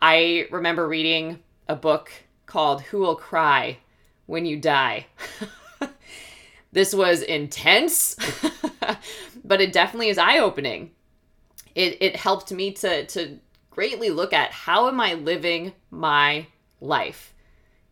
I 0.00 0.46
remember 0.50 0.86
reading 0.86 1.40
a 1.68 1.74
book 1.74 2.12
called 2.44 2.82
Who 2.82 3.00
Will 3.00 3.16
Cry 3.16 3.78
When 4.26 4.46
You 4.46 4.58
Die. 4.58 5.06
this 6.72 6.94
was 6.94 7.22
intense, 7.22 8.16
but 9.44 9.60
it 9.60 9.72
definitely 9.72 10.10
is 10.10 10.18
eye 10.18 10.38
opening. 10.38 10.90
It, 11.74 11.98
it 12.00 12.16
helped 12.16 12.52
me 12.52 12.72
to, 12.72 13.06
to 13.06 13.38
greatly 13.76 14.08
look 14.08 14.32
at 14.32 14.50
how 14.50 14.88
am 14.88 14.98
I 14.98 15.12
living 15.12 15.74
my 15.90 16.46
life? 16.80 17.34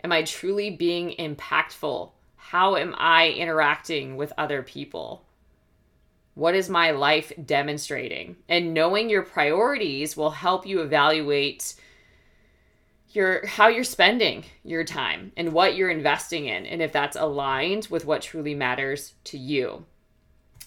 Am 0.02 0.12
I 0.12 0.22
truly 0.22 0.70
being 0.70 1.14
impactful? 1.18 2.10
How 2.36 2.76
am 2.76 2.94
I 2.96 3.28
interacting 3.28 4.16
with 4.16 4.32
other 4.38 4.62
people? 4.62 5.26
What 6.32 6.54
is 6.54 6.70
my 6.70 6.92
life 6.92 7.34
demonstrating? 7.44 8.36
And 8.48 8.72
knowing 8.72 9.10
your 9.10 9.24
priorities 9.24 10.16
will 10.16 10.30
help 10.30 10.66
you 10.66 10.80
evaluate 10.80 11.74
your 13.10 13.46
how 13.46 13.68
you're 13.68 13.84
spending 13.84 14.44
your 14.64 14.84
time 14.84 15.32
and 15.36 15.52
what 15.52 15.76
you're 15.76 15.90
investing 15.90 16.46
in 16.46 16.64
and 16.64 16.80
if 16.80 16.92
that's 16.92 17.16
aligned 17.16 17.88
with 17.90 18.06
what 18.06 18.22
truly 18.22 18.54
matters 18.54 19.12
to 19.24 19.36
you. 19.36 19.84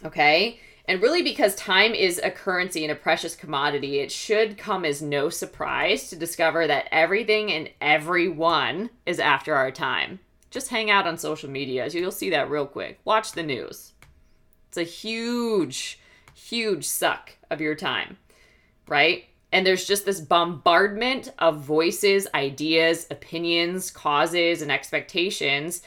Okay? 0.06 0.60
And 0.88 1.02
really, 1.02 1.22
because 1.22 1.54
time 1.56 1.94
is 1.94 2.20
a 2.24 2.32
currency 2.32 2.84
and 2.84 2.92
a 2.92 2.96
precious 2.96 3.36
commodity, 3.36 4.00
it 4.00 4.12
should 4.12 4.58
come 4.58 4.86
as 4.86 5.02
no 5.02 5.30
surprise 5.30 6.10
to 6.10 6.16
discover 6.16 6.66
that 6.66 6.88
everything 6.92 7.52
and 7.52 7.70
everyone 7.82 8.90
is 9.06 9.20
after 9.20 9.54
our 9.54 9.70
time. 9.70 10.20
Just 10.50 10.70
hang 10.70 10.90
out 10.90 11.06
on 11.06 11.18
social 11.18 11.50
media. 11.50 11.88
You'll 11.88 12.12
see 12.12 12.30
that 12.30 12.50
real 12.50 12.66
quick. 12.66 13.00
Watch 13.04 13.34
the 13.34 13.44
news. 13.44 13.92
It's 14.70 14.78
a 14.78 14.84
huge, 14.84 16.00
huge 16.34 16.86
suck 16.86 17.32
of 17.52 17.60
your 17.60 17.76
time, 17.76 18.18
right? 18.88 19.26
And 19.52 19.68
there's 19.68 19.86
just 19.86 20.06
this 20.06 20.22
bombardment 20.22 21.34
of 21.40 21.62
voices, 21.62 22.28
ideas, 22.34 23.08
opinions, 23.12 23.92
causes, 23.92 24.62
and 24.62 24.72
expectations 24.72 25.82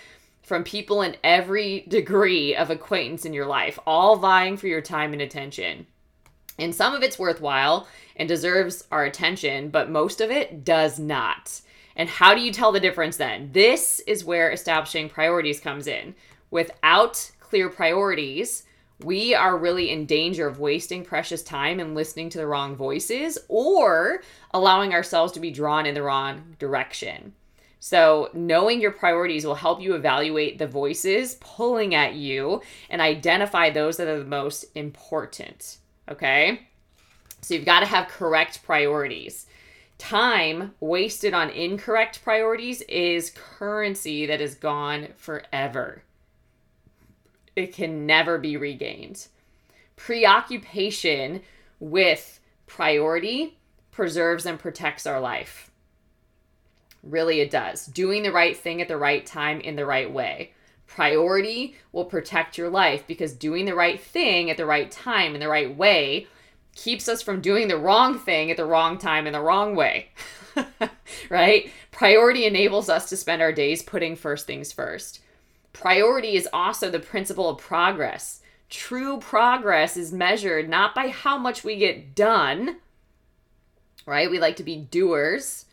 from 0.50 0.64
people 0.64 1.00
in 1.02 1.14
every 1.22 1.82
degree 1.86 2.56
of 2.56 2.70
acquaintance 2.70 3.24
in 3.24 3.32
your 3.32 3.46
life, 3.46 3.78
all 3.86 4.16
vying 4.16 4.56
for 4.56 4.66
your 4.66 4.80
time 4.80 5.12
and 5.12 5.22
attention. 5.22 5.86
And 6.58 6.74
some 6.74 6.92
of 6.92 7.04
it's 7.04 7.20
worthwhile 7.20 7.86
and 8.16 8.28
deserves 8.28 8.82
our 8.90 9.04
attention, 9.04 9.68
but 9.68 9.92
most 9.92 10.20
of 10.20 10.28
it 10.32 10.64
does 10.64 10.98
not. 10.98 11.60
And 11.94 12.08
how 12.08 12.34
do 12.34 12.40
you 12.40 12.52
tell 12.52 12.72
the 12.72 12.80
difference 12.80 13.16
then? 13.16 13.50
This 13.52 14.00
is 14.08 14.24
where 14.24 14.50
establishing 14.50 15.08
priorities 15.08 15.60
comes 15.60 15.86
in. 15.86 16.16
Without 16.50 17.30
clear 17.38 17.68
priorities, 17.68 18.64
we 18.98 19.36
are 19.36 19.56
really 19.56 19.88
in 19.90 20.04
danger 20.04 20.48
of 20.48 20.58
wasting 20.58 21.04
precious 21.04 21.44
time 21.44 21.78
and 21.78 21.94
listening 21.94 22.28
to 22.30 22.38
the 22.38 22.46
wrong 22.48 22.74
voices 22.74 23.38
or 23.46 24.24
allowing 24.52 24.94
ourselves 24.94 25.32
to 25.34 25.40
be 25.40 25.52
drawn 25.52 25.86
in 25.86 25.94
the 25.94 26.02
wrong 26.02 26.56
direction. 26.58 27.34
So, 27.80 28.28
knowing 28.34 28.80
your 28.80 28.90
priorities 28.90 29.46
will 29.46 29.54
help 29.54 29.80
you 29.80 29.94
evaluate 29.94 30.58
the 30.58 30.66
voices 30.66 31.36
pulling 31.40 31.94
at 31.94 32.14
you 32.14 32.60
and 32.90 33.00
identify 33.00 33.70
those 33.70 33.96
that 33.96 34.06
are 34.06 34.18
the 34.18 34.24
most 34.24 34.66
important. 34.74 35.78
Okay? 36.08 36.68
So, 37.40 37.54
you've 37.54 37.64
got 37.64 37.80
to 37.80 37.86
have 37.86 38.08
correct 38.08 38.62
priorities. 38.62 39.46
Time 39.96 40.74
wasted 40.80 41.32
on 41.32 41.48
incorrect 41.50 42.22
priorities 42.22 42.82
is 42.82 43.30
currency 43.30 44.26
that 44.26 44.40
is 44.40 44.54
gone 44.54 45.08
forever 45.16 46.02
it 47.56 47.72
can 47.74 48.06
never 48.06 48.38
be 48.38 48.56
regained. 48.56 49.28
Preoccupation 49.96 51.42
with 51.78 52.40
priority 52.66 53.58
preserves 53.90 54.46
and 54.46 54.58
protects 54.58 55.06
our 55.06 55.20
life. 55.20 55.69
Really, 57.02 57.40
it 57.40 57.50
does. 57.50 57.86
Doing 57.86 58.22
the 58.22 58.32
right 58.32 58.56
thing 58.56 58.80
at 58.82 58.88
the 58.88 58.96
right 58.96 59.24
time 59.24 59.60
in 59.60 59.76
the 59.76 59.86
right 59.86 60.10
way. 60.10 60.52
Priority 60.86 61.76
will 61.92 62.04
protect 62.04 62.58
your 62.58 62.68
life 62.68 63.06
because 63.06 63.32
doing 63.32 63.64
the 63.64 63.74
right 63.74 64.00
thing 64.00 64.50
at 64.50 64.56
the 64.56 64.66
right 64.66 64.90
time 64.90 65.34
in 65.34 65.40
the 65.40 65.48
right 65.48 65.74
way 65.74 66.26
keeps 66.74 67.08
us 67.08 67.22
from 67.22 67.40
doing 67.40 67.68
the 67.68 67.78
wrong 67.78 68.18
thing 68.18 68.50
at 68.50 68.56
the 68.56 68.64
wrong 68.64 68.98
time 68.98 69.26
in 69.26 69.32
the 69.32 69.40
wrong 69.40 69.76
way. 69.76 70.10
right? 71.30 71.70
Priority 71.90 72.44
enables 72.44 72.88
us 72.88 73.08
to 73.08 73.16
spend 73.16 73.40
our 73.40 73.52
days 73.52 73.82
putting 73.82 74.16
first 74.16 74.46
things 74.46 74.72
first. 74.72 75.20
Priority 75.72 76.34
is 76.34 76.48
also 76.52 76.90
the 76.90 76.98
principle 76.98 77.48
of 77.48 77.58
progress. 77.58 78.40
True 78.68 79.18
progress 79.18 79.96
is 79.96 80.12
measured 80.12 80.68
not 80.68 80.94
by 80.94 81.08
how 81.08 81.38
much 81.38 81.64
we 81.64 81.76
get 81.76 82.14
done, 82.14 82.76
right? 84.06 84.30
We 84.30 84.38
like 84.38 84.56
to 84.56 84.64
be 84.64 84.76
doers, 84.76 85.66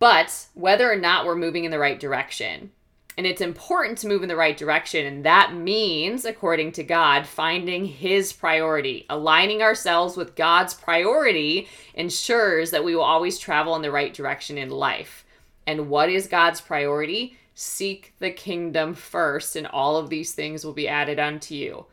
but 0.00 0.46
whether 0.54 0.90
or 0.90 0.96
not 0.96 1.24
we're 1.24 1.36
moving 1.36 1.64
in 1.64 1.70
the 1.70 1.78
right 1.78 2.00
direction. 2.00 2.72
And 3.16 3.26
it's 3.26 3.42
important 3.42 3.98
to 3.98 4.08
move 4.08 4.22
in 4.22 4.28
the 4.28 4.36
right 4.36 4.56
direction. 4.56 5.04
And 5.04 5.24
that 5.26 5.54
means, 5.54 6.24
according 6.24 6.72
to 6.72 6.82
God, 6.82 7.26
finding 7.26 7.84
His 7.84 8.32
priority. 8.32 9.04
Aligning 9.10 9.62
ourselves 9.62 10.16
with 10.16 10.36
God's 10.36 10.72
priority 10.72 11.68
ensures 11.92 12.70
that 12.70 12.84
we 12.84 12.96
will 12.96 13.02
always 13.02 13.38
travel 13.38 13.76
in 13.76 13.82
the 13.82 13.90
right 13.90 14.14
direction 14.14 14.56
in 14.56 14.70
life. 14.70 15.26
And 15.66 15.90
what 15.90 16.08
is 16.08 16.28
God's 16.28 16.62
priority? 16.62 17.36
Seek 17.54 18.14
the 18.20 18.30
kingdom 18.30 18.94
first, 18.94 19.54
and 19.54 19.66
all 19.66 19.98
of 19.98 20.08
these 20.08 20.32
things 20.32 20.64
will 20.64 20.72
be 20.72 20.88
added 20.88 21.18
unto 21.18 21.54
you. 21.54 21.84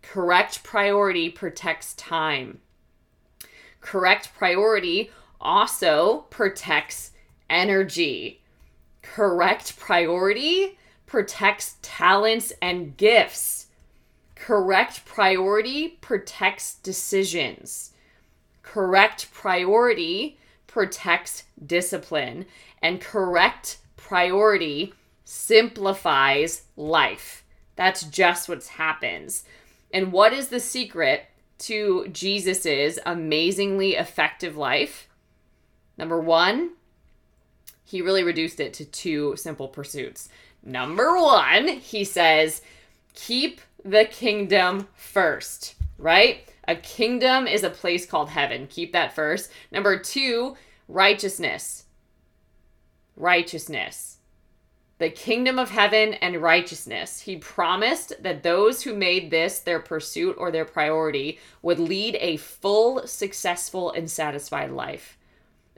Correct 0.00 0.62
priority 0.64 1.28
protects 1.28 1.92
time. 1.94 2.60
Correct 3.82 4.30
priority 4.34 5.10
also 5.38 6.24
protects 6.30 7.11
energy. 7.48 8.40
Correct 9.02 9.78
priority 9.78 10.78
protects 11.06 11.76
talents 11.82 12.52
and 12.62 12.96
gifts. 12.96 13.66
Correct 14.34 15.04
priority 15.04 15.98
protects 16.00 16.74
decisions. 16.76 17.92
Correct 18.62 19.32
priority 19.32 20.38
protects 20.66 21.44
discipline. 21.64 22.46
And 22.80 23.00
correct 23.00 23.78
priority 23.96 24.94
simplifies 25.24 26.62
life. 26.76 27.44
That's 27.76 28.02
just 28.04 28.48
what 28.48 28.64
happens. 28.66 29.44
And 29.92 30.12
what 30.12 30.32
is 30.32 30.48
the 30.48 30.60
secret 30.60 31.26
to 31.58 32.08
Jesus's 32.08 32.98
amazingly 33.04 33.94
effective 33.94 34.56
life? 34.56 35.08
Number 35.98 36.20
1, 36.20 36.70
he 37.84 38.02
really 38.02 38.22
reduced 38.22 38.60
it 38.60 38.72
to 38.74 38.84
two 38.84 39.36
simple 39.36 39.68
pursuits. 39.68 40.28
Number 40.62 41.16
1, 41.16 41.68
he 41.68 42.04
says, 42.04 42.62
keep 43.14 43.60
the 43.84 44.04
kingdom 44.04 44.88
first, 44.94 45.74
right? 45.98 46.48
A 46.68 46.76
kingdom 46.76 47.46
is 47.46 47.64
a 47.64 47.70
place 47.70 48.06
called 48.06 48.30
heaven. 48.30 48.66
Keep 48.68 48.92
that 48.92 49.14
first. 49.14 49.50
Number 49.70 49.98
2, 49.98 50.56
righteousness. 50.88 51.84
Righteousness 53.16 54.18
the 55.02 55.10
kingdom 55.10 55.58
of 55.58 55.68
heaven 55.68 56.14
and 56.14 56.36
righteousness. 56.36 57.22
He 57.22 57.36
promised 57.36 58.22
that 58.22 58.44
those 58.44 58.82
who 58.82 58.94
made 58.94 59.32
this 59.32 59.58
their 59.58 59.80
pursuit 59.80 60.36
or 60.38 60.52
their 60.52 60.64
priority 60.64 61.40
would 61.60 61.80
lead 61.80 62.16
a 62.20 62.36
full, 62.36 63.04
successful, 63.08 63.90
and 63.90 64.08
satisfied 64.08 64.70
life. 64.70 65.18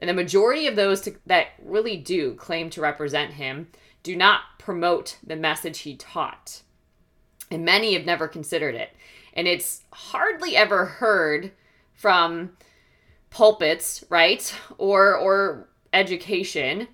And 0.05 0.09
the 0.11 0.23
majority 0.23 0.67
of 0.67 0.77
those 0.77 1.01
to, 1.01 1.15
that 1.25 1.47
really 1.63 1.97
do 1.97 2.35
claim 2.35 2.69
to 2.69 2.83
represent 2.83 3.33
him 3.33 3.69
do 4.03 4.15
not 4.15 4.43
promote 4.59 5.17
the 5.27 5.35
message 5.35 5.79
he 5.79 5.97
taught. 5.97 6.61
And 7.51 7.65
many 7.65 7.95
have 7.95 8.05
never 8.05 8.29
considered 8.29 8.75
it. 8.75 8.91
And 9.33 9.49
it's 9.49 9.81
hardly 9.91 10.59
ever 10.59 10.85
heard 10.85 11.53
from 11.95 12.51
pulpits, 13.31 14.05
right? 14.11 14.55
Or 14.77 15.17
or 15.17 15.71
education 15.95 16.89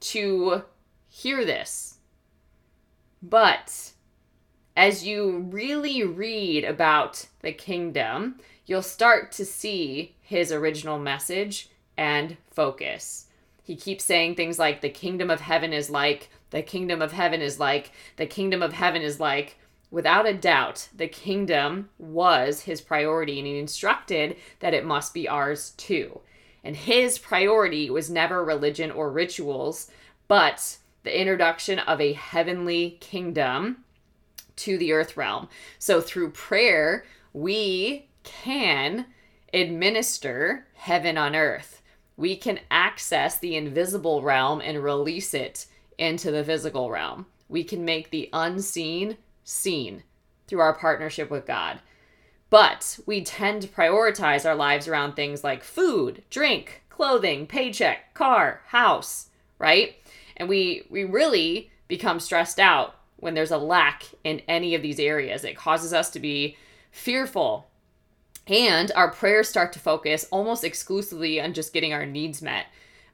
to 0.00 0.64
hear 1.08 1.42
this. 1.46 2.00
But 3.22 3.92
as 4.76 5.06
you 5.06 5.48
really 5.50 6.04
read 6.04 6.64
about 6.64 7.28
the 7.40 7.52
kingdom, 7.52 8.40
you'll 8.66 8.82
start 8.82 9.32
to 9.32 9.46
see 9.46 10.16
his 10.20 10.52
original 10.52 10.98
message 10.98 11.70
and 12.00 12.38
focus. 12.50 13.26
He 13.62 13.76
keeps 13.76 14.04
saying 14.04 14.34
things 14.34 14.58
like, 14.58 14.80
the 14.80 14.88
kingdom 14.88 15.30
of 15.30 15.42
heaven 15.42 15.74
is 15.74 15.90
like, 15.90 16.30
the 16.48 16.62
kingdom 16.62 17.02
of 17.02 17.12
heaven 17.12 17.42
is 17.42 17.60
like, 17.60 17.92
the 18.16 18.24
kingdom 18.26 18.62
of 18.62 18.72
heaven 18.72 19.02
is 19.02 19.20
like. 19.20 19.58
Without 19.90 20.26
a 20.26 20.32
doubt, 20.32 20.88
the 20.96 21.06
kingdom 21.08 21.90
was 21.98 22.62
his 22.62 22.80
priority, 22.80 23.38
and 23.38 23.46
he 23.46 23.58
instructed 23.58 24.36
that 24.60 24.72
it 24.72 24.86
must 24.86 25.12
be 25.12 25.28
ours 25.28 25.72
too. 25.76 26.20
And 26.64 26.74
his 26.74 27.18
priority 27.18 27.90
was 27.90 28.08
never 28.08 28.42
religion 28.42 28.90
or 28.90 29.10
rituals, 29.10 29.90
but 30.26 30.78
the 31.02 31.20
introduction 31.20 31.78
of 31.80 32.00
a 32.00 32.14
heavenly 32.14 32.96
kingdom 33.00 33.84
to 34.56 34.78
the 34.78 34.92
earth 34.92 35.18
realm. 35.18 35.48
So 35.78 36.00
through 36.00 36.30
prayer, 36.30 37.04
we 37.34 38.08
can 38.22 39.06
administer 39.52 40.66
heaven 40.74 41.18
on 41.18 41.36
earth. 41.36 41.79
We 42.20 42.36
can 42.36 42.60
access 42.70 43.38
the 43.38 43.56
invisible 43.56 44.20
realm 44.20 44.60
and 44.60 44.84
release 44.84 45.32
it 45.32 45.64
into 45.96 46.30
the 46.30 46.44
physical 46.44 46.90
realm. 46.90 47.24
We 47.48 47.64
can 47.64 47.82
make 47.82 48.10
the 48.10 48.28
unseen 48.34 49.16
seen 49.42 50.02
through 50.46 50.60
our 50.60 50.74
partnership 50.74 51.30
with 51.30 51.46
God. 51.46 51.80
But 52.50 52.98
we 53.06 53.24
tend 53.24 53.62
to 53.62 53.68
prioritize 53.68 54.44
our 54.44 54.54
lives 54.54 54.86
around 54.86 55.14
things 55.14 55.42
like 55.42 55.64
food, 55.64 56.22
drink, 56.28 56.82
clothing, 56.90 57.46
paycheck, 57.46 58.12
car, 58.12 58.60
house, 58.66 59.30
right? 59.58 59.94
And 60.36 60.46
we 60.46 60.82
we 60.90 61.04
really 61.04 61.70
become 61.88 62.20
stressed 62.20 62.60
out 62.60 62.96
when 63.16 63.32
there's 63.32 63.50
a 63.50 63.56
lack 63.56 64.04
in 64.24 64.42
any 64.46 64.74
of 64.74 64.82
these 64.82 65.00
areas. 65.00 65.42
It 65.42 65.56
causes 65.56 65.94
us 65.94 66.10
to 66.10 66.20
be 66.20 66.58
fearful. 66.90 67.69
And 68.50 68.90
our 68.96 69.12
prayers 69.12 69.48
start 69.48 69.72
to 69.74 69.78
focus 69.78 70.26
almost 70.32 70.64
exclusively 70.64 71.40
on 71.40 71.54
just 71.54 71.72
getting 71.72 71.92
our 71.92 72.04
needs 72.04 72.42
met. 72.42 72.66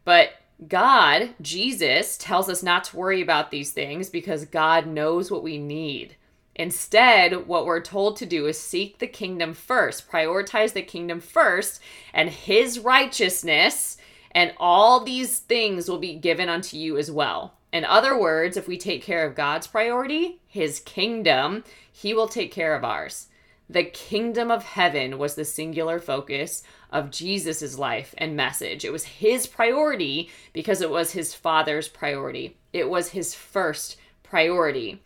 But 0.03 0.31
God, 0.67 1.35
Jesus, 1.43 2.17
tells 2.17 2.49
us 2.49 2.63
not 2.63 2.85
to 2.85 2.97
worry 2.97 3.21
about 3.21 3.51
these 3.51 3.73
things 3.73 4.09
because 4.09 4.47
God 4.47 4.87
knows 4.87 5.31
what 5.31 5.43
we 5.43 5.59
need. 5.59 6.17
Instead, 6.55 7.47
what 7.47 7.67
we're 7.67 7.83
told 7.83 8.17
to 8.17 8.25
do 8.25 8.47
is 8.47 8.59
seek 8.59 8.99
the 8.99 9.07
kingdom 9.07 9.53
first, 9.53 10.11
prioritize 10.11 10.73
the 10.73 10.81
kingdom 10.81 11.21
first, 11.21 11.83
and 12.15 12.31
his 12.31 12.79
righteousness, 12.79 13.99
and 14.31 14.55
all 14.57 15.05
these 15.05 15.41
things 15.41 15.87
will 15.87 15.99
be 15.99 16.15
given 16.15 16.49
unto 16.49 16.79
you 16.79 16.97
as 16.97 17.11
well. 17.11 17.53
In 17.75 17.85
other 17.85 18.19
words, 18.19 18.57
if 18.57 18.67
we 18.67 18.79
take 18.79 19.03
care 19.03 19.27
of 19.27 19.35
God's 19.35 19.67
priority, 19.67 20.41
his 20.47 20.81
kingdom, 20.81 21.63
he 21.93 22.15
will 22.15 22.29
take 22.29 22.53
care 22.53 22.75
of 22.75 22.85
ours. 22.85 23.27
The 23.69 23.85
kingdom 23.85 24.51
of 24.51 24.63
heaven 24.63 25.19
was 25.19 25.35
the 25.35 25.45
singular 25.45 25.99
focus 25.99 26.63
of 26.91 27.11
Jesus' 27.11 27.79
life 27.79 28.15
and 28.17 28.37
message. 28.37 28.85
It 28.85 28.93
was 28.93 29.05
his 29.05 29.47
priority 29.47 30.31
because 30.53 30.81
it 30.81 30.91
was 30.91 31.13
his 31.13 31.35
father's 31.35 31.89
priority. 31.89 32.57
It 32.73 32.89
was 32.89 33.09
his 33.09 33.35
first 33.35 33.97
priority. 34.23 35.03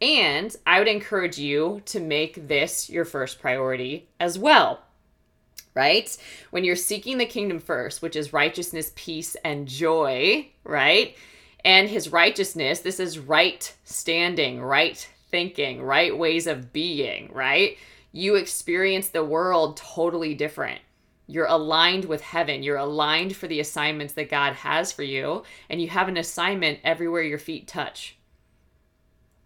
And 0.00 0.54
I 0.66 0.78
would 0.78 0.88
encourage 0.88 1.38
you 1.38 1.82
to 1.86 2.00
make 2.00 2.48
this 2.48 2.88
your 2.88 3.04
first 3.04 3.40
priority 3.40 4.08
as 4.20 4.38
well. 4.38 4.80
Right? 5.74 6.16
When 6.50 6.62
you're 6.62 6.76
seeking 6.76 7.18
the 7.18 7.26
kingdom 7.26 7.58
first, 7.58 8.00
which 8.00 8.14
is 8.14 8.32
righteousness, 8.32 8.92
peace, 8.94 9.34
and 9.44 9.66
joy, 9.66 10.50
right? 10.62 11.16
and 11.64 11.88
his 11.88 12.12
righteousness. 12.12 12.80
This 12.80 13.00
is 13.00 13.18
right 13.18 13.74
standing, 13.84 14.60
right 14.60 14.96
thinking, 15.30 15.82
right 15.82 16.16
ways 16.16 16.46
of 16.46 16.72
being, 16.72 17.30
right? 17.32 17.78
You 18.16 18.36
experience 18.36 19.08
the 19.08 19.24
world 19.24 19.76
totally 19.76 20.34
different. 20.34 20.80
You're 21.26 21.48
aligned 21.48 22.04
with 22.04 22.20
heaven. 22.20 22.62
You're 22.62 22.76
aligned 22.76 23.34
for 23.34 23.48
the 23.48 23.58
assignments 23.58 24.14
that 24.14 24.30
God 24.30 24.52
has 24.52 24.92
for 24.92 25.02
you, 25.02 25.42
and 25.68 25.82
you 25.82 25.88
have 25.88 26.06
an 26.06 26.16
assignment 26.16 26.78
everywhere 26.84 27.22
your 27.22 27.40
feet 27.40 27.66
touch. 27.66 28.16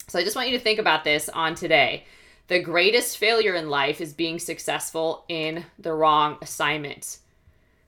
So 0.07 0.19
I 0.19 0.23
just 0.23 0.37
want 0.37 0.51
you 0.51 0.59
to 0.59 0.63
think 0.63 0.79
about 0.79 1.03
this 1.03 1.31
on 1.31 1.55
today. 1.55 2.05
The 2.49 2.59
greatest 2.61 3.17
failure 3.17 3.55
in 3.55 3.71
life 3.71 4.03
is 4.03 4.13
being 4.13 4.39
successful 4.39 5.25
in 5.31 5.65
the 5.79 5.95
wrong 5.95 6.37
assignment. 6.43 7.21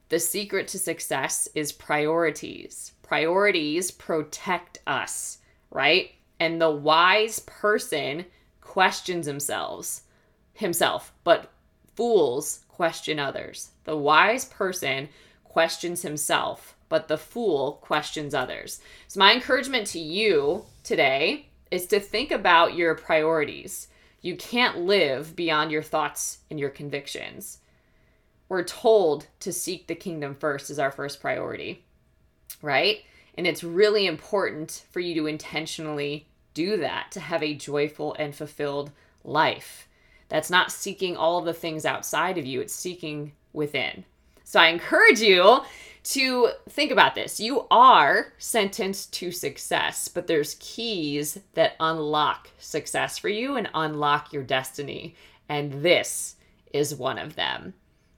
The 0.09 0.19
secret 0.19 0.67
to 0.69 0.79
success 0.79 1.47
is 1.55 1.73
priorities 1.73 2.93
priorities 3.03 3.91
protect 3.91 4.79
us, 4.87 5.39
right? 5.71 6.13
And 6.39 6.59
the 6.59 6.71
wise 6.71 7.41
person 7.41 8.25
questions 8.63 9.27
themselves 9.27 10.05
himself, 10.61 11.13
but 11.25 11.51
fools 11.95 12.61
question 12.69 13.19
others. 13.19 13.71
The 13.85 13.97
wise 13.97 14.45
person 14.47 15.09
questions 15.45 16.03
himself, 16.03 16.77
but 16.89 17.09
the 17.09 17.19
fool 17.19 17.73
questions 17.83 18.35
others. 18.35 18.81
So 19.09 19.19
my 19.19 19.35
encouragement 19.35 19.87
to 19.89 19.99
you 19.99 20.65
today 20.83 21.49
is 21.71 21.87
to 21.89 22.01
think 22.01 22.31
about 22.31 22.75
your 22.75 22.95
priorities. 22.95 23.89
You 24.23 24.37
can't 24.37 24.79
live 24.79 25.37
beyond 25.37 25.71
your 25.73 25.83
thoughts 25.83 26.39
and 26.51 26.59
your 26.59 26.71
convictions. 26.71 27.59
We're 28.49 28.65
told 28.65 29.27
to 29.41 29.53
seek 29.53 29.87
the 29.87 29.95
kingdom 29.95 30.35
first 30.35 30.71
as 30.71 30.79
our 30.79 30.91
first 30.91 31.21
priority 31.21 31.85
right? 32.63 33.03
And 33.37 33.47
it's 33.47 33.65
really 33.65 34.07
important 34.07 34.85
for 34.91 35.01
you 35.01 35.15
to 35.17 35.27
intentionally 35.27 36.27
do 36.55 36.77
that 36.79 37.13
to 37.13 37.21
have 37.21 37.43
a 37.43 37.55
joyful 37.55 38.15
and 38.19 38.35
fulfilled 38.35 38.91
life. 39.25 39.89
That's 40.31 40.49
not 40.49 40.73
seeking 40.73 41.17
all 41.17 41.39
of 41.39 41.45
the 41.45 41.53
things 41.53 41.85
outside 41.85 42.39
of 42.39 42.47
you, 42.47 42.63
it's 42.63 42.75
seeking 42.75 43.33
within. 43.53 44.05
So 44.45 44.59
I 44.59 44.69
encourage 44.69 45.21
you 45.21 45.61
to 46.03 46.49
think 46.69 46.91
about 46.91 47.15
this. 47.15 47.39
You 47.39 47.67
are 47.71 48.33
sentenced 48.39 49.13
to 49.15 49.31
success, 49.31 50.09
but 50.09 50.27
there's 50.27 50.57
keys 50.59 51.39
that 51.55 51.77
unlock 51.79 52.49
success 52.59 53.19
for 53.19 53.29
you 53.29 53.57
and 53.57 53.69
unlock 53.75 54.33
your 54.33 54.43
destiny. 54.43 55.15
And 55.49 55.85
this 55.85 56.37
is 56.73 56.95
one 56.95 57.19
of 57.19 57.37
them. 57.37 57.75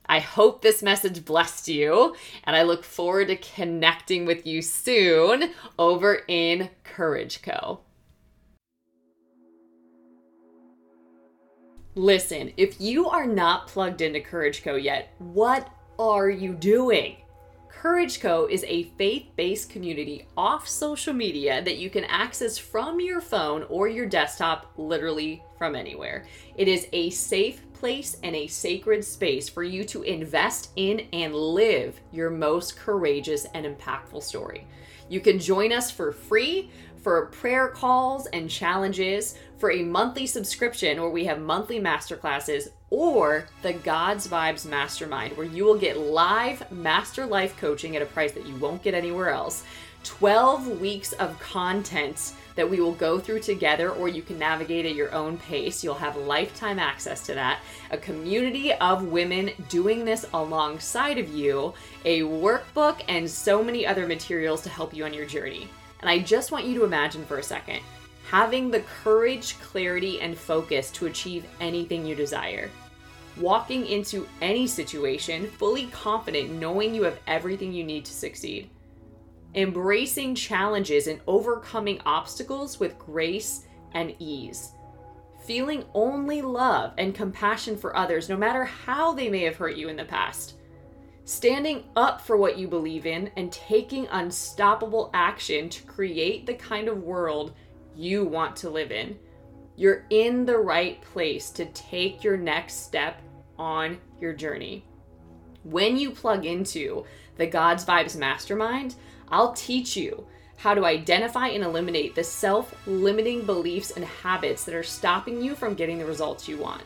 I 0.06 0.20
hope 0.20 0.62
this 0.62 0.82
message 0.82 1.24
blessed 1.24 1.68
you, 1.68 2.14
and 2.44 2.54
I 2.54 2.62
look 2.62 2.84
forward 2.84 3.28
to 3.28 3.36
connecting 3.36 4.26
with 4.26 4.46
you 4.46 4.60
soon 4.60 5.50
over 5.78 6.22
in 6.28 6.70
Courage 6.84 7.40
Co. 7.42 7.80
Listen, 11.94 12.50
if 12.56 12.80
you 12.80 13.06
are 13.10 13.26
not 13.26 13.66
plugged 13.66 14.00
into 14.00 14.18
Courage 14.18 14.64
Co 14.64 14.76
yet, 14.76 15.12
what 15.18 15.68
are 15.98 16.30
you 16.30 16.54
doing? 16.54 17.16
Courage 17.68 18.18
Co 18.18 18.46
is 18.46 18.64
a 18.66 18.84
faith 18.96 19.26
based 19.36 19.68
community 19.68 20.26
off 20.34 20.66
social 20.66 21.12
media 21.12 21.62
that 21.62 21.76
you 21.76 21.90
can 21.90 22.04
access 22.04 22.56
from 22.56 22.98
your 22.98 23.20
phone 23.20 23.64
or 23.64 23.88
your 23.88 24.06
desktop, 24.06 24.72
literally 24.78 25.42
from 25.58 25.74
anywhere. 25.74 26.24
It 26.56 26.66
is 26.66 26.86
a 26.94 27.10
safe 27.10 27.60
place 27.74 28.16
and 28.22 28.34
a 28.34 28.46
sacred 28.46 29.04
space 29.04 29.50
for 29.50 29.62
you 29.62 29.84
to 29.84 30.02
invest 30.02 30.70
in 30.76 31.08
and 31.12 31.34
live 31.34 32.00
your 32.10 32.30
most 32.30 32.78
courageous 32.78 33.44
and 33.52 33.66
impactful 33.66 34.22
story. 34.22 34.66
You 35.10 35.20
can 35.20 35.38
join 35.38 35.72
us 35.72 35.90
for 35.90 36.10
free 36.10 36.70
for 37.02 37.26
prayer 37.26 37.68
calls 37.68 38.26
and 38.26 38.48
challenges, 38.48 39.36
for 39.58 39.70
a 39.72 39.82
monthly 39.82 40.26
subscription 40.26 41.00
where 41.00 41.10
we 41.10 41.24
have 41.24 41.40
monthly 41.40 41.80
masterclasses, 41.80 42.68
or 42.90 43.48
the 43.62 43.72
God's 43.72 44.28
Vibes 44.28 44.66
Mastermind, 44.66 45.36
where 45.36 45.46
you 45.46 45.64
will 45.64 45.78
get 45.78 45.98
live 45.98 46.70
master 46.70 47.26
life 47.26 47.56
coaching 47.58 47.96
at 47.96 48.02
a 48.02 48.06
price 48.06 48.32
that 48.32 48.46
you 48.46 48.56
won't 48.56 48.82
get 48.82 48.94
anywhere 48.94 49.30
else. 49.30 49.64
12 50.04 50.80
weeks 50.80 51.12
of 51.14 51.38
content 51.38 52.32
that 52.54 52.68
we 52.68 52.80
will 52.80 52.92
go 52.92 53.18
through 53.18 53.40
together, 53.40 53.90
or 53.90 54.08
you 54.08 54.20
can 54.20 54.38
navigate 54.38 54.84
at 54.84 54.94
your 54.94 55.12
own 55.14 55.38
pace. 55.38 55.82
You'll 55.82 55.94
have 55.94 56.16
lifetime 56.16 56.78
access 56.78 57.24
to 57.26 57.34
that. 57.34 57.60
A 57.90 57.96
community 57.96 58.72
of 58.74 59.06
women 59.06 59.50
doing 59.68 60.04
this 60.04 60.26
alongside 60.34 61.18
of 61.18 61.28
you, 61.30 61.72
a 62.04 62.20
workbook, 62.20 63.00
and 63.08 63.30
so 63.30 63.62
many 63.62 63.86
other 63.86 64.06
materials 64.06 64.60
to 64.62 64.68
help 64.68 64.92
you 64.92 65.04
on 65.04 65.14
your 65.14 65.26
journey. 65.26 65.68
And 66.02 66.10
I 66.10 66.18
just 66.18 66.52
want 66.52 66.66
you 66.66 66.74
to 66.74 66.84
imagine 66.84 67.24
for 67.24 67.38
a 67.38 67.42
second 67.42 67.80
having 68.24 68.70
the 68.70 68.80
courage, 69.04 69.58
clarity, 69.60 70.20
and 70.20 70.38
focus 70.38 70.90
to 70.90 71.06
achieve 71.06 71.44
anything 71.60 72.06
you 72.06 72.14
desire. 72.14 72.70
Walking 73.38 73.86
into 73.86 74.26
any 74.40 74.66
situation 74.66 75.48
fully 75.48 75.86
confident, 75.88 76.50
knowing 76.52 76.94
you 76.94 77.02
have 77.02 77.20
everything 77.26 77.72
you 77.72 77.84
need 77.84 78.06
to 78.06 78.12
succeed. 78.12 78.70
Embracing 79.54 80.34
challenges 80.34 81.08
and 81.08 81.20
overcoming 81.26 82.00
obstacles 82.06 82.80
with 82.80 82.98
grace 82.98 83.66
and 83.92 84.14
ease, 84.18 84.72
feeling 85.44 85.84
only 85.92 86.40
love 86.40 86.94
and 86.96 87.14
compassion 87.14 87.76
for 87.76 87.94
others, 87.94 88.30
no 88.30 88.36
matter 88.36 88.64
how 88.64 89.12
they 89.12 89.28
may 89.28 89.42
have 89.42 89.56
hurt 89.56 89.76
you 89.76 89.90
in 89.90 89.96
the 89.96 90.04
past, 90.04 90.54
standing 91.24 91.84
up 91.96 92.20
for 92.20 92.36
what 92.36 92.58
you 92.58 92.68
believe 92.68 93.06
in, 93.06 93.30
and 93.36 93.52
taking 93.52 94.06
unstoppable 94.08 95.10
action 95.14 95.68
to 95.68 95.82
create 95.84 96.46
the 96.46 96.54
kind 96.54 96.88
of 96.88 97.02
world 97.02 97.54
you 97.94 98.24
want 98.24 98.56
to 98.56 98.70
live 98.70 98.90
in. 98.90 99.18
You're 99.76 100.04
in 100.10 100.44
the 100.44 100.58
right 100.58 101.00
place 101.00 101.50
to 101.50 101.64
take 101.66 102.24
your 102.24 102.36
next 102.36 102.84
step 102.84 103.22
on 103.58 103.98
your 104.20 104.32
journey. 104.32 104.84
When 105.64 105.96
you 105.96 106.10
plug 106.10 106.44
into 106.44 107.04
the 107.36 107.46
God's 107.46 107.84
Vibes 107.84 108.16
Mastermind, 108.16 108.96
I'll 109.28 109.52
teach 109.52 109.96
you 109.96 110.26
how 110.56 110.74
to 110.74 110.84
identify 110.84 111.48
and 111.48 111.64
eliminate 111.64 112.14
the 112.14 112.24
self 112.24 112.74
limiting 112.86 113.46
beliefs 113.46 113.92
and 113.92 114.04
habits 114.04 114.64
that 114.64 114.74
are 114.74 114.82
stopping 114.82 115.40
you 115.42 115.54
from 115.54 115.74
getting 115.74 115.98
the 115.98 116.04
results 116.04 116.48
you 116.48 116.56
want. 116.56 116.82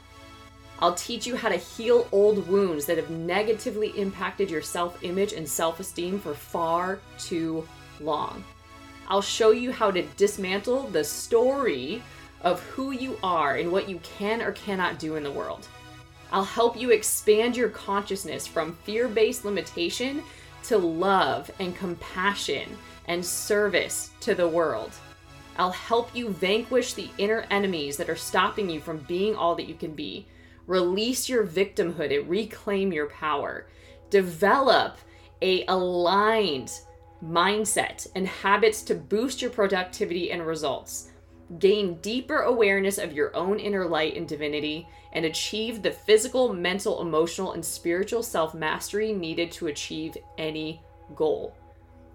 I'll 0.79 0.95
teach 0.95 1.27
you 1.27 1.37
how 1.37 1.49
to 1.49 1.57
heal 1.57 2.09
old 2.13 2.47
wounds 2.49 2.85
that 2.87 2.99
have 2.99 3.11
negatively 3.11 3.89
impacted 3.99 4.51
your 4.51 4.63
self 4.63 5.03
image 5.03 5.33
and 5.33 5.49
self 5.49 5.81
esteem 5.81 6.19
for 6.19 6.35
far 6.35 7.01
too 7.19 7.67
long. 8.01 8.45
I'll 9.09 9.23
show 9.23 9.53
you 9.53 9.73
how 9.73 9.91
to 9.91 10.03
dismantle 10.17 10.89
the 10.89 11.05
story 11.05 12.03
of 12.43 12.63
who 12.65 12.91
you 12.91 13.19
are 13.23 13.57
and 13.57 13.73
what 13.73 13.89
you 13.89 14.01
can 14.03 14.43
or 14.43 14.53
cannot 14.53 14.99
do 14.99 15.17
in 15.17 15.23
the 15.23 15.31
world. 15.31 15.67
I'll 16.33 16.45
help 16.45 16.77
you 16.77 16.91
expand 16.91 17.57
your 17.57 17.69
consciousness 17.69 18.47
from 18.47 18.75
fear 18.85 19.09
based 19.09 19.45
limitation 19.45 20.23
to 20.65 20.77
love 20.77 21.51
and 21.61 21.77
compassion 21.77 22.77
and 23.07 23.25
service 23.25 24.11
to 24.21 24.35
the 24.35 24.49
world. 24.49 24.93
I'll 25.59 25.71
help 25.71 26.15
you 26.15 26.29
vanquish 26.31 26.93
the 26.93 27.09
inner 27.17 27.47
enemies 27.51 27.97
that 27.97 28.11
are 28.11 28.17
stopping 28.17 28.69
you 28.69 28.81
from 28.81 28.99
being 28.99 29.35
all 29.35 29.55
that 29.55 29.69
you 29.69 29.75
can 29.75 29.95
be. 29.95 30.27
Release 30.67 31.29
your 31.29 31.47
victimhood 31.47 32.17
and 32.17 32.29
reclaim 32.29 32.93
your 32.93 33.09
power. 33.09 33.67
Develop 34.11 34.99
a 35.43 35.65
aligned 35.67 36.73
mindset 37.23 38.07
and 38.15 38.27
habits 38.27 38.83
to 38.83 38.95
boost 38.95 39.41
your 39.41 39.51
productivity 39.51 40.31
and 40.33 40.47
results. 40.47 41.11
Gain 41.59 41.95
deeper 42.01 42.41
awareness 42.41 42.99
of 42.99 43.13
your 43.13 43.35
own 43.37 43.61
inner 43.61 43.87
light 43.87 44.17
and 44.17 44.27
divinity 44.27 44.89
and 45.13 45.25
achieve 45.25 45.81
the 45.81 45.93
physical, 45.93 46.53
mental, 46.53 47.01
emotional, 47.01 47.53
and 47.53 47.65
spiritual 47.65 48.23
self 48.23 48.53
mastery 48.53 49.13
needed 49.13 49.53
to 49.53 49.69
achieve 49.69 50.17
any 50.39 50.83
goal. 51.15 51.57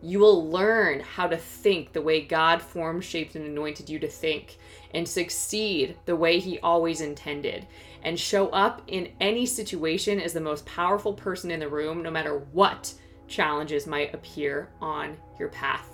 You 0.03 0.19
will 0.19 0.49
learn 0.49 0.99
how 0.99 1.27
to 1.27 1.37
think 1.37 1.93
the 1.93 2.01
way 2.01 2.21
God 2.21 2.61
formed, 2.61 3.05
shaped, 3.05 3.35
and 3.35 3.45
anointed 3.45 3.89
you 3.89 3.99
to 3.99 4.07
think, 4.07 4.57
and 4.93 5.07
succeed 5.07 5.95
the 6.05 6.15
way 6.15 6.39
He 6.39 6.59
always 6.59 7.01
intended, 7.01 7.67
and 8.03 8.19
show 8.19 8.49
up 8.49 8.81
in 8.87 9.09
any 9.19 9.45
situation 9.45 10.19
as 10.19 10.33
the 10.33 10.41
most 10.41 10.65
powerful 10.65 11.13
person 11.13 11.51
in 11.51 11.59
the 11.59 11.69
room, 11.69 12.01
no 12.01 12.11
matter 12.11 12.39
what 12.51 12.93
challenges 13.27 13.87
might 13.87 14.13
appear 14.13 14.69
on 14.81 15.15
your 15.39 15.49
path. 15.49 15.91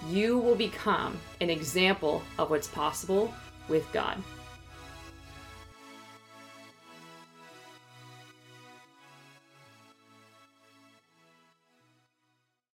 You 0.08 0.38
will 0.38 0.56
become 0.56 1.18
an 1.42 1.50
example 1.50 2.22
of 2.38 2.50
what's 2.50 2.68
possible 2.68 3.34
with 3.68 3.92
God. 3.92 4.18